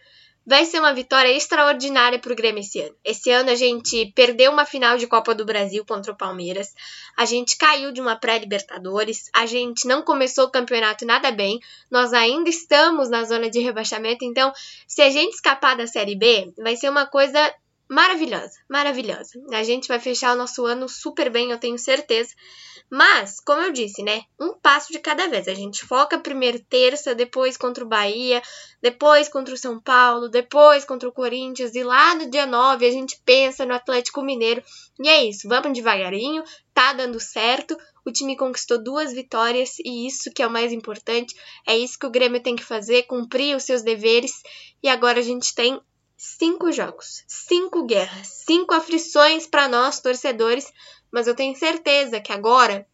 vai 0.46 0.64
ser 0.64 0.78
uma 0.78 0.92
vitória 0.92 1.30
extraordinária 1.30 2.18
para 2.18 2.32
o 2.32 2.36
Grêmio 2.36 2.60
esse 2.60 2.80
ano. 2.80 2.94
Esse 3.04 3.30
ano 3.30 3.50
a 3.50 3.54
gente 3.54 4.12
perdeu 4.14 4.52
uma 4.52 4.66
final 4.66 4.98
de 4.98 5.06
Copa 5.06 5.34
do 5.34 5.44
Brasil 5.44 5.84
contra 5.86 6.12
o 6.12 6.16
Palmeiras, 6.16 6.74
a 7.16 7.24
gente 7.24 7.56
caiu 7.56 7.92
de 7.92 8.00
uma 8.00 8.16
pré-Libertadores, 8.16 9.30
a 9.34 9.46
gente 9.46 9.86
não 9.86 10.02
começou 10.02 10.46
o 10.46 10.50
campeonato 10.50 11.06
nada 11.06 11.30
bem, 11.30 11.60
nós 11.90 12.12
ainda 12.12 12.50
estamos 12.50 13.08
na 13.08 13.24
zona 13.24 13.48
de 13.48 13.60
rebaixamento, 13.60 14.24
então 14.24 14.52
se 14.86 15.00
a 15.00 15.10
gente 15.10 15.34
escapar 15.34 15.76
da 15.76 15.86
Série 15.86 16.16
B, 16.16 16.52
vai 16.58 16.76
ser 16.76 16.90
uma 16.90 17.06
coisa 17.06 17.54
maravilhosa, 17.94 18.58
maravilhosa. 18.68 19.40
A 19.52 19.62
gente 19.62 19.86
vai 19.86 20.00
fechar 20.00 20.34
o 20.34 20.36
nosso 20.36 20.66
ano 20.66 20.88
super 20.88 21.30
bem, 21.30 21.52
eu 21.52 21.58
tenho 21.58 21.78
certeza. 21.78 22.34
Mas, 22.90 23.40
como 23.40 23.62
eu 23.62 23.72
disse, 23.72 24.02
né? 24.02 24.22
Um 24.38 24.52
passo 24.52 24.92
de 24.92 24.98
cada 24.98 25.28
vez. 25.28 25.46
A 25.46 25.54
gente 25.54 25.84
foca 25.86 26.18
primeiro 26.18 26.58
terça, 26.58 27.14
depois 27.14 27.56
contra 27.56 27.84
o 27.84 27.88
Bahia, 27.88 28.42
depois 28.82 29.28
contra 29.28 29.54
o 29.54 29.56
São 29.56 29.80
Paulo, 29.80 30.28
depois 30.28 30.84
contra 30.84 31.08
o 31.08 31.12
Corinthians, 31.12 31.74
e 31.74 31.84
lá 31.84 32.14
no 32.16 32.28
dia 32.28 32.46
9 32.46 32.84
a 32.84 32.90
gente 32.90 33.20
pensa 33.24 33.64
no 33.64 33.74
Atlético 33.74 34.22
Mineiro. 34.22 34.62
E 35.00 35.08
é 35.08 35.24
isso, 35.24 35.48
vamos 35.48 35.72
devagarinho, 35.72 36.42
tá 36.74 36.92
dando 36.92 37.20
certo. 37.20 37.76
O 38.04 38.10
time 38.12 38.36
conquistou 38.36 38.82
duas 38.82 39.12
vitórias 39.12 39.78
e 39.78 40.06
isso 40.06 40.30
que 40.32 40.42
é 40.42 40.46
o 40.46 40.50
mais 40.50 40.72
importante. 40.72 41.34
É 41.66 41.78
isso 41.78 41.98
que 41.98 42.06
o 42.06 42.10
Grêmio 42.10 42.42
tem 42.42 42.56
que 42.56 42.64
fazer, 42.64 43.04
cumprir 43.04 43.56
os 43.56 43.62
seus 43.62 43.82
deveres. 43.82 44.42
E 44.82 44.88
agora 44.88 45.20
a 45.20 45.22
gente 45.22 45.54
tem 45.54 45.80
cinco 46.16 46.72
jogos, 46.72 47.24
cinco 47.26 47.84
guerras, 47.84 48.44
cinco 48.46 48.74
aflições 48.74 49.46
para 49.46 49.68
nós 49.68 50.00
torcedores 50.00 50.72
mas 51.14 51.28
eu 51.28 51.34
tenho 51.36 51.54
certeza 51.54 52.20
que 52.20 52.32
agora 52.32 52.84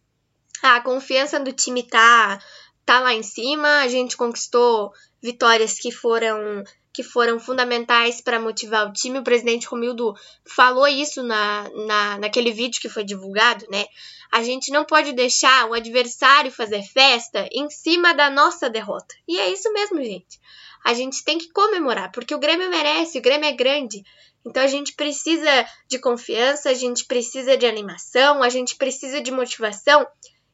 a 0.61 0.79
confiança 0.79 1.39
do 1.39 1.51
time 1.51 1.81
tá 1.81 2.39
tá 2.85 2.99
lá 2.99 3.15
em 3.15 3.23
cima, 3.23 3.79
a 3.79 3.87
gente 3.87 4.15
conquistou 4.15 4.93
vitórias 5.19 5.79
que 5.79 5.91
foram 5.91 6.63
que 6.93 7.01
foram 7.01 7.39
fundamentais 7.39 8.21
para 8.21 8.39
motivar 8.39 8.87
o 8.87 8.93
time. 8.93 9.17
O 9.17 9.23
presidente 9.23 9.65
Romildo 9.65 10.13
falou 10.45 10.87
isso 10.87 11.23
na, 11.23 11.67
na, 11.87 12.19
naquele 12.19 12.51
vídeo 12.51 12.79
que 12.79 12.89
foi 12.89 13.03
divulgado, 13.03 13.65
né? 13.71 13.85
A 14.31 14.43
gente 14.43 14.71
não 14.71 14.85
pode 14.85 15.13
deixar 15.13 15.67
o 15.67 15.73
adversário 15.73 16.51
fazer 16.51 16.83
festa 16.83 17.49
em 17.51 17.71
cima 17.71 18.13
da 18.13 18.29
nossa 18.29 18.69
derrota. 18.69 19.15
E 19.27 19.39
é 19.39 19.51
isso 19.51 19.71
mesmo, 19.73 19.97
gente. 20.03 20.39
A 20.83 20.93
gente 20.93 21.23
tem 21.23 21.37
que 21.37 21.51
comemorar, 21.51 22.11
porque 22.11 22.33
o 22.33 22.39
Grêmio 22.39 22.69
merece, 22.69 23.19
o 23.19 23.21
Grêmio 23.21 23.47
é 23.47 23.53
grande. 23.53 24.03
Então 24.45 24.63
a 24.63 24.67
gente 24.67 24.93
precisa 24.93 25.49
de 25.87 25.99
confiança, 25.99 26.69
a 26.69 26.73
gente 26.73 27.05
precisa 27.05 27.55
de 27.55 27.65
animação, 27.65 28.41
a 28.41 28.49
gente 28.49 28.75
precisa 28.75 29.21
de 29.21 29.31
motivação. 29.31 30.05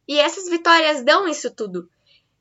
E 0.08 0.20
essas 0.20 0.50
vitórias 0.50 1.04
dão 1.04 1.28
isso 1.28 1.54
tudo. 1.54 1.90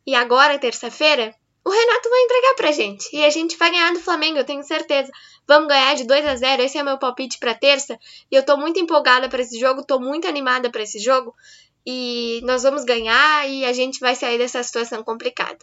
E 0.07 0.15
agora, 0.15 0.59
terça-feira, 0.59 1.35
o 1.65 1.71
Renato 1.71 2.09
vai 2.09 2.21
entregar 2.23 2.55
pra 2.55 2.73
gente. 2.73 3.09
E 3.13 3.25
a 3.25 3.31
gente 3.31 3.57
vai 3.57 3.71
ganhar 3.71 3.93
do 3.93 4.01
Flamengo, 4.01 4.39
eu 4.39 4.45
tenho 4.45 4.63
certeza. 4.63 5.11
Vamos 5.49 5.69
ganhar 5.69 5.95
de 5.95 6.05
2 6.05 6.27
a 6.27 6.37
0 6.37 6.63
Esse 6.63 6.79
é 6.79 6.83
meu 6.83 6.99
palpite 6.99 7.39
pra 7.39 7.55
terça. 7.55 7.99
E 8.31 8.37
eu 8.37 8.45
tô 8.45 8.57
muito 8.57 8.79
empolgada 8.79 9.29
para 9.29 9.43
esse 9.43 9.59
jogo, 9.59 9.85
tô 9.85 9.99
muito 9.99 10.29
animada 10.29 10.71
para 10.71 10.83
esse 10.83 10.99
jogo. 10.99 11.35
E 11.85 12.41
nós 12.45 12.63
vamos 12.63 12.85
ganhar 12.85 13.49
e 13.49 13.65
a 13.65 13.73
gente 13.73 13.99
vai 14.01 14.15
sair 14.15 14.39
dessa 14.39 14.63
situação 14.63 15.03
complicada. 15.03 15.59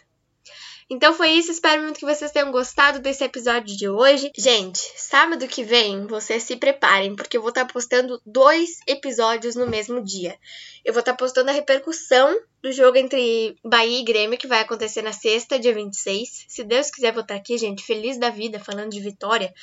Então 0.90 1.14
foi 1.14 1.30
isso, 1.32 1.52
espero 1.52 1.82
muito 1.84 2.00
que 2.00 2.06
vocês 2.06 2.32
tenham 2.32 2.52
gostado 2.52 3.00
desse 3.00 3.24
episódio 3.24 3.76
de 3.76 3.88
hoje. 3.88 4.32
Gente, 4.38 4.80
sábado 4.98 5.48
que 5.48 5.64
vem, 5.64 6.06
vocês 6.08 6.44
se 6.44 6.56
preparem, 6.56 7.16
porque 7.16 7.38
eu 7.38 7.42
vou 7.42 7.50
estar 7.50 7.66
postando 7.66 8.22
dois 8.26 8.80
episódios 8.88 9.56
no 9.56 9.68
mesmo 9.68 10.04
dia. 10.04 10.38
Eu 10.84 10.94
vou 10.94 11.00
estar 11.00 11.14
postando 11.14 11.50
a 11.50 11.54
repercussão 11.54 12.36
do 12.62 12.72
jogo 12.72 12.98
entre 12.98 13.58
Bahia 13.64 14.00
e 14.00 14.04
Grêmio, 14.04 14.38
que 14.38 14.48
vai 14.48 14.62
acontecer 14.62 15.02
na 15.02 15.14
sexta, 15.14 15.60
dia 15.60 15.74
26. 15.74 16.46
Se 16.48 16.64
Deus 16.64 16.90
quiser, 16.90 17.12
vou 17.12 17.22
estar 17.22 17.36
aqui, 17.36 17.58
gente, 17.58 17.84
feliz 17.84 18.18
da 18.18 18.30
vida, 18.30 18.60
falando 18.60 18.92
de 18.92 19.00
vitória. 19.00 19.54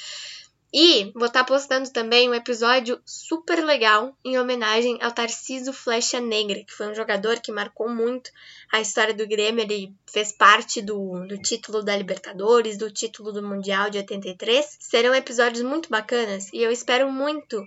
E 0.72 1.10
vou 1.14 1.26
estar 1.26 1.40
tá 1.40 1.44
postando 1.44 1.90
também 1.90 2.28
um 2.28 2.34
episódio 2.34 3.00
super 3.04 3.64
legal 3.64 4.16
em 4.24 4.38
homenagem 4.38 4.98
ao 5.02 5.10
Tarciso 5.10 5.72
Flecha 5.72 6.20
Negra, 6.20 6.62
que 6.62 6.72
foi 6.72 6.86
um 6.86 6.94
jogador 6.94 7.40
que 7.40 7.50
marcou 7.50 7.88
muito 7.88 8.30
a 8.70 8.80
história 8.80 9.12
do 9.12 9.26
Grêmio. 9.26 9.62
Ele 9.62 9.92
fez 10.06 10.30
parte 10.30 10.80
do, 10.80 11.26
do 11.26 11.36
título 11.38 11.82
da 11.82 11.96
Libertadores, 11.96 12.78
do 12.78 12.88
título 12.88 13.32
do 13.32 13.42
Mundial 13.42 13.90
de 13.90 13.98
83. 13.98 14.76
Serão 14.78 15.12
episódios 15.12 15.64
muito 15.64 15.90
bacanas 15.90 16.52
e 16.52 16.62
eu 16.62 16.70
espero 16.70 17.10
muito 17.10 17.66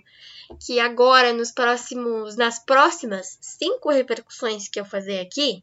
que 0.64 0.80
agora, 0.80 1.30
nos 1.34 1.50
próximos, 1.50 2.36
nas 2.36 2.58
próximas 2.58 3.36
cinco 3.40 3.90
repercussões 3.90 4.66
que 4.66 4.80
eu 4.80 4.84
fazer 4.84 5.20
aqui, 5.20 5.62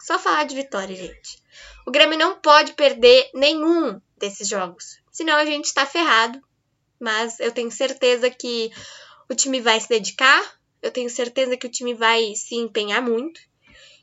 só 0.00 0.18
falar 0.18 0.44
de 0.44 0.56
vitória, 0.56 0.96
gente. 0.96 1.40
O 1.86 1.92
Grêmio 1.92 2.18
não 2.18 2.40
pode 2.40 2.72
perder 2.72 3.30
nenhum 3.32 4.00
desses 4.16 4.48
jogos, 4.48 4.98
senão 5.12 5.36
a 5.36 5.44
gente 5.44 5.66
está 5.66 5.86
ferrado 5.86 6.45
mas 7.00 7.40
eu 7.40 7.52
tenho 7.52 7.70
certeza 7.70 8.30
que 8.30 8.70
o 9.28 9.34
time 9.34 9.60
vai 9.60 9.80
se 9.80 9.88
dedicar, 9.88 10.56
eu 10.82 10.90
tenho 10.90 11.10
certeza 11.10 11.56
que 11.56 11.66
o 11.66 11.70
time 11.70 11.94
vai 11.94 12.34
se 12.34 12.54
empenhar 12.54 13.02
muito. 13.02 13.40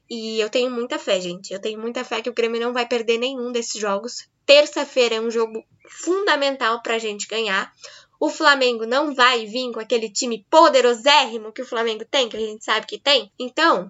E 0.09 0.39
eu 0.39 0.49
tenho 0.49 0.69
muita 0.69 0.99
fé, 0.99 1.19
gente. 1.19 1.53
Eu 1.53 1.59
tenho 1.59 1.79
muita 1.79 2.03
fé 2.03 2.21
que 2.21 2.29
o 2.29 2.33
Grêmio 2.33 2.61
não 2.61 2.73
vai 2.73 2.85
perder 2.87 3.17
nenhum 3.17 3.51
desses 3.51 3.79
jogos. 3.79 4.27
Terça-feira 4.45 5.15
é 5.15 5.21
um 5.21 5.31
jogo 5.31 5.63
fundamental 5.89 6.81
pra 6.81 6.99
gente 6.99 7.27
ganhar. 7.27 7.73
O 8.19 8.29
Flamengo 8.29 8.85
não 8.85 9.13
vai 9.13 9.45
vir 9.45 9.71
com 9.71 9.79
aquele 9.79 10.09
time 10.09 10.45
poderosérrimo 10.49 11.51
que 11.51 11.61
o 11.61 11.65
Flamengo 11.65 12.05
tem, 12.05 12.29
que 12.29 12.37
a 12.37 12.39
gente 12.39 12.63
sabe 12.63 12.85
que 12.85 12.99
tem. 12.99 13.31
Então, 13.39 13.89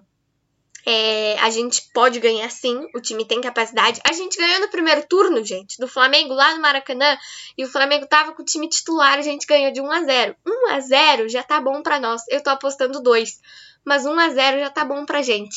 é, 0.86 1.38
a 1.40 1.50
gente 1.50 1.88
pode 1.92 2.20
ganhar 2.20 2.48
sim, 2.50 2.86
o 2.94 3.00
time 3.00 3.24
tem 3.24 3.40
capacidade. 3.40 4.00
A 4.04 4.12
gente 4.12 4.36
ganhou 4.36 4.60
no 4.60 4.68
primeiro 4.68 5.06
turno, 5.08 5.44
gente, 5.44 5.78
do 5.78 5.88
Flamengo 5.88 6.34
lá 6.34 6.54
no 6.54 6.60
Maracanã, 6.60 7.16
e 7.56 7.64
o 7.64 7.68
Flamengo 7.68 8.06
tava 8.06 8.32
com 8.32 8.42
o 8.42 8.44
time 8.44 8.68
titular, 8.68 9.18
a 9.18 9.22
gente 9.22 9.46
ganhou 9.46 9.72
de 9.72 9.80
1 9.80 9.90
a 9.90 10.02
0. 10.02 10.36
1 10.46 10.70
a 10.70 10.80
0 10.80 11.28
já 11.28 11.42
tá 11.42 11.60
bom 11.60 11.82
para 11.82 11.98
nós. 11.98 12.22
Eu 12.28 12.42
tô 12.42 12.50
apostando 12.50 13.02
2, 13.02 13.40
mas 13.84 14.04
1 14.04 14.18
a 14.18 14.28
0 14.28 14.60
já 14.60 14.70
tá 14.70 14.84
bom 14.84 15.06
pra 15.06 15.22
gente. 15.22 15.56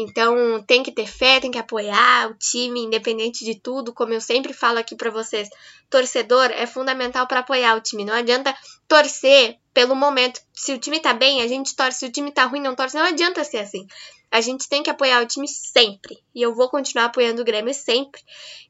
Então, 0.00 0.62
tem 0.62 0.84
que 0.84 0.92
ter 0.92 1.08
fé, 1.08 1.40
tem 1.40 1.50
que 1.50 1.58
apoiar 1.58 2.30
o 2.30 2.34
time, 2.34 2.84
independente 2.84 3.44
de 3.44 3.56
tudo. 3.56 3.92
Como 3.92 4.12
eu 4.12 4.20
sempre 4.20 4.52
falo 4.52 4.78
aqui 4.78 4.94
para 4.94 5.10
vocês, 5.10 5.48
torcedor 5.90 6.52
é 6.52 6.68
fundamental 6.68 7.26
para 7.26 7.40
apoiar 7.40 7.74
o 7.74 7.80
time. 7.80 8.04
Não 8.04 8.14
adianta 8.14 8.56
torcer 8.86 9.58
pelo 9.74 9.96
momento. 9.96 10.40
Se 10.52 10.72
o 10.72 10.78
time 10.78 11.00
tá 11.00 11.12
bem, 11.12 11.42
a 11.42 11.48
gente 11.48 11.74
torce. 11.74 11.98
Se 11.98 12.06
o 12.06 12.12
time 12.12 12.30
tá 12.30 12.44
ruim, 12.44 12.60
não 12.60 12.76
torce. 12.76 12.96
Não 12.96 13.06
adianta 13.06 13.42
ser 13.42 13.58
assim. 13.58 13.88
A 14.30 14.40
gente 14.40 14.68
tem 14.68 14.82
que 14.82 14.90
apoiar 14.90 15.22
o 15.22 15.26
time 15.26 15.48
sempre. 15.48 16.18
E 16.34 16.42
eu 16.42 16.54
vou 16.54 16.68
continuar 16.68 17.06
apoiando 17.06 17.40
o 17.40 17.44
Grêmio 17.44 17.72
sempre. 17.72 18.20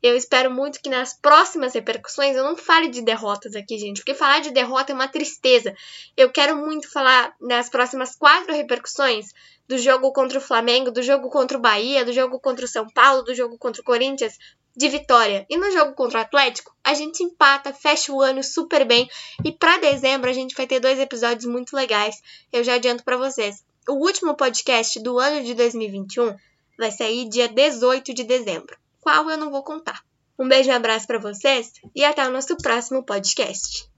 Eu 0.03 0.17
espero 0.17 0.51
muito 0.51 0.81
que 0.81 0.89
nas 0.89 1.15
próximas 1.15 1.75
repercussões 1.75 2.37
eu 2.37 2.45
não 2.45 2.57
fale 2.57 2.89
de 2.89 3.03
derrotas 3.03 3.57
aqui, 3.57 3.77
gente. 3.79 3.99
Porque 3.99 4.15
falar 4.15 4.41
de 4.41 4.53
derrota 4.53 4.93
é 4.93 4.95
uma 4.95 5.09
tristeza. 5.09 5.75
Eu 6.17 6.31
quero 6.31 6.57
muito 6.57 6.91
falar 6.91 7.35
nas 7.41 7.69
próximas 7.69 8.15
quatro 8.15 8.55
repercussões 8.55 9.27
do 9.67 9.77
jogo 9.77 10.13
contra 10.13 10.39
o 10.39 10.41
Flamengo, 10.43 10.91
do 10.91 11.03
jogo 11.03 11.29
contra 11.29 11.59
o 11.59 11.61
Bahia, 11.61 12.05
do 12.05 12.13
jogo 12.13 12.39
contra 12.41 12.65
o 12.65 12.69
São 12.69 12.89
Paulo, 12.89 13.23
do 13.23 13.35
jogo 13.35 13.59
contra 13.59 13.83
o 13.83 13.85
Corinthians, 13.85 14.39
de 14.77 14.89
vitória. 14.89 15.45
E 15.51 15.57
no 15.57 15.71
jogo 15.73 15.93
contra 15.93 16.21
o 16.21 16.23
Atlético, 16.23 16.73
a 16.85 16.95
gente 16.95 17.23
empata, 17.23 17.75
fecha 17.75 18.13
o 18.13 18.23
ano 18.23 18.45
super 18.45 18.87
bem. 18.87 19.11
E 19.45 19.51
para 19.51 19.77
dezembro 19.79 20.31
a 20.31 20.33
gente 20.33 20.55
vai 20.55 20.69
ter 20.69 20.79
dois 20.79 21.01
episódios 21.01 21.45
muito 21.47 21.75
legais. 21.75 22.23
Eu 22.53 22.63
já 22.63 22.75
adianto 22.75 23.03
para 23.03 23.17
vocês. 23.17 23.63
O 23.89 23.95
último 23.95 24.35
podcast 24.35 25.01
do 25.01 25.19
ano 25.19 25.43
de 25.43 25.55
2021 25.55 26.37
vai 26.79 26.93
sair 26.93 27.27
dia 27.27 27.49
18 27.49 28.13
de 28.13 28.23
dezembro, 28.23 28.77
qual 29.01 29.31
eu 29.31 29.39
não 29.39 29.51
vou 29.51 29.63
contar. 29.63 30.03
Um 30.39 30.47
beijo 30.47 30.69
e 30.69 30.73
abraço 30.73 31.07
para 31.07 31.19
vocês 31.19 31.73
e 31.97 32.05
até 32.05 32.29
o 32.29 32.31
nosso 32.31 32.55
próximo 32.59 33.03
podcast. 33.03 33.89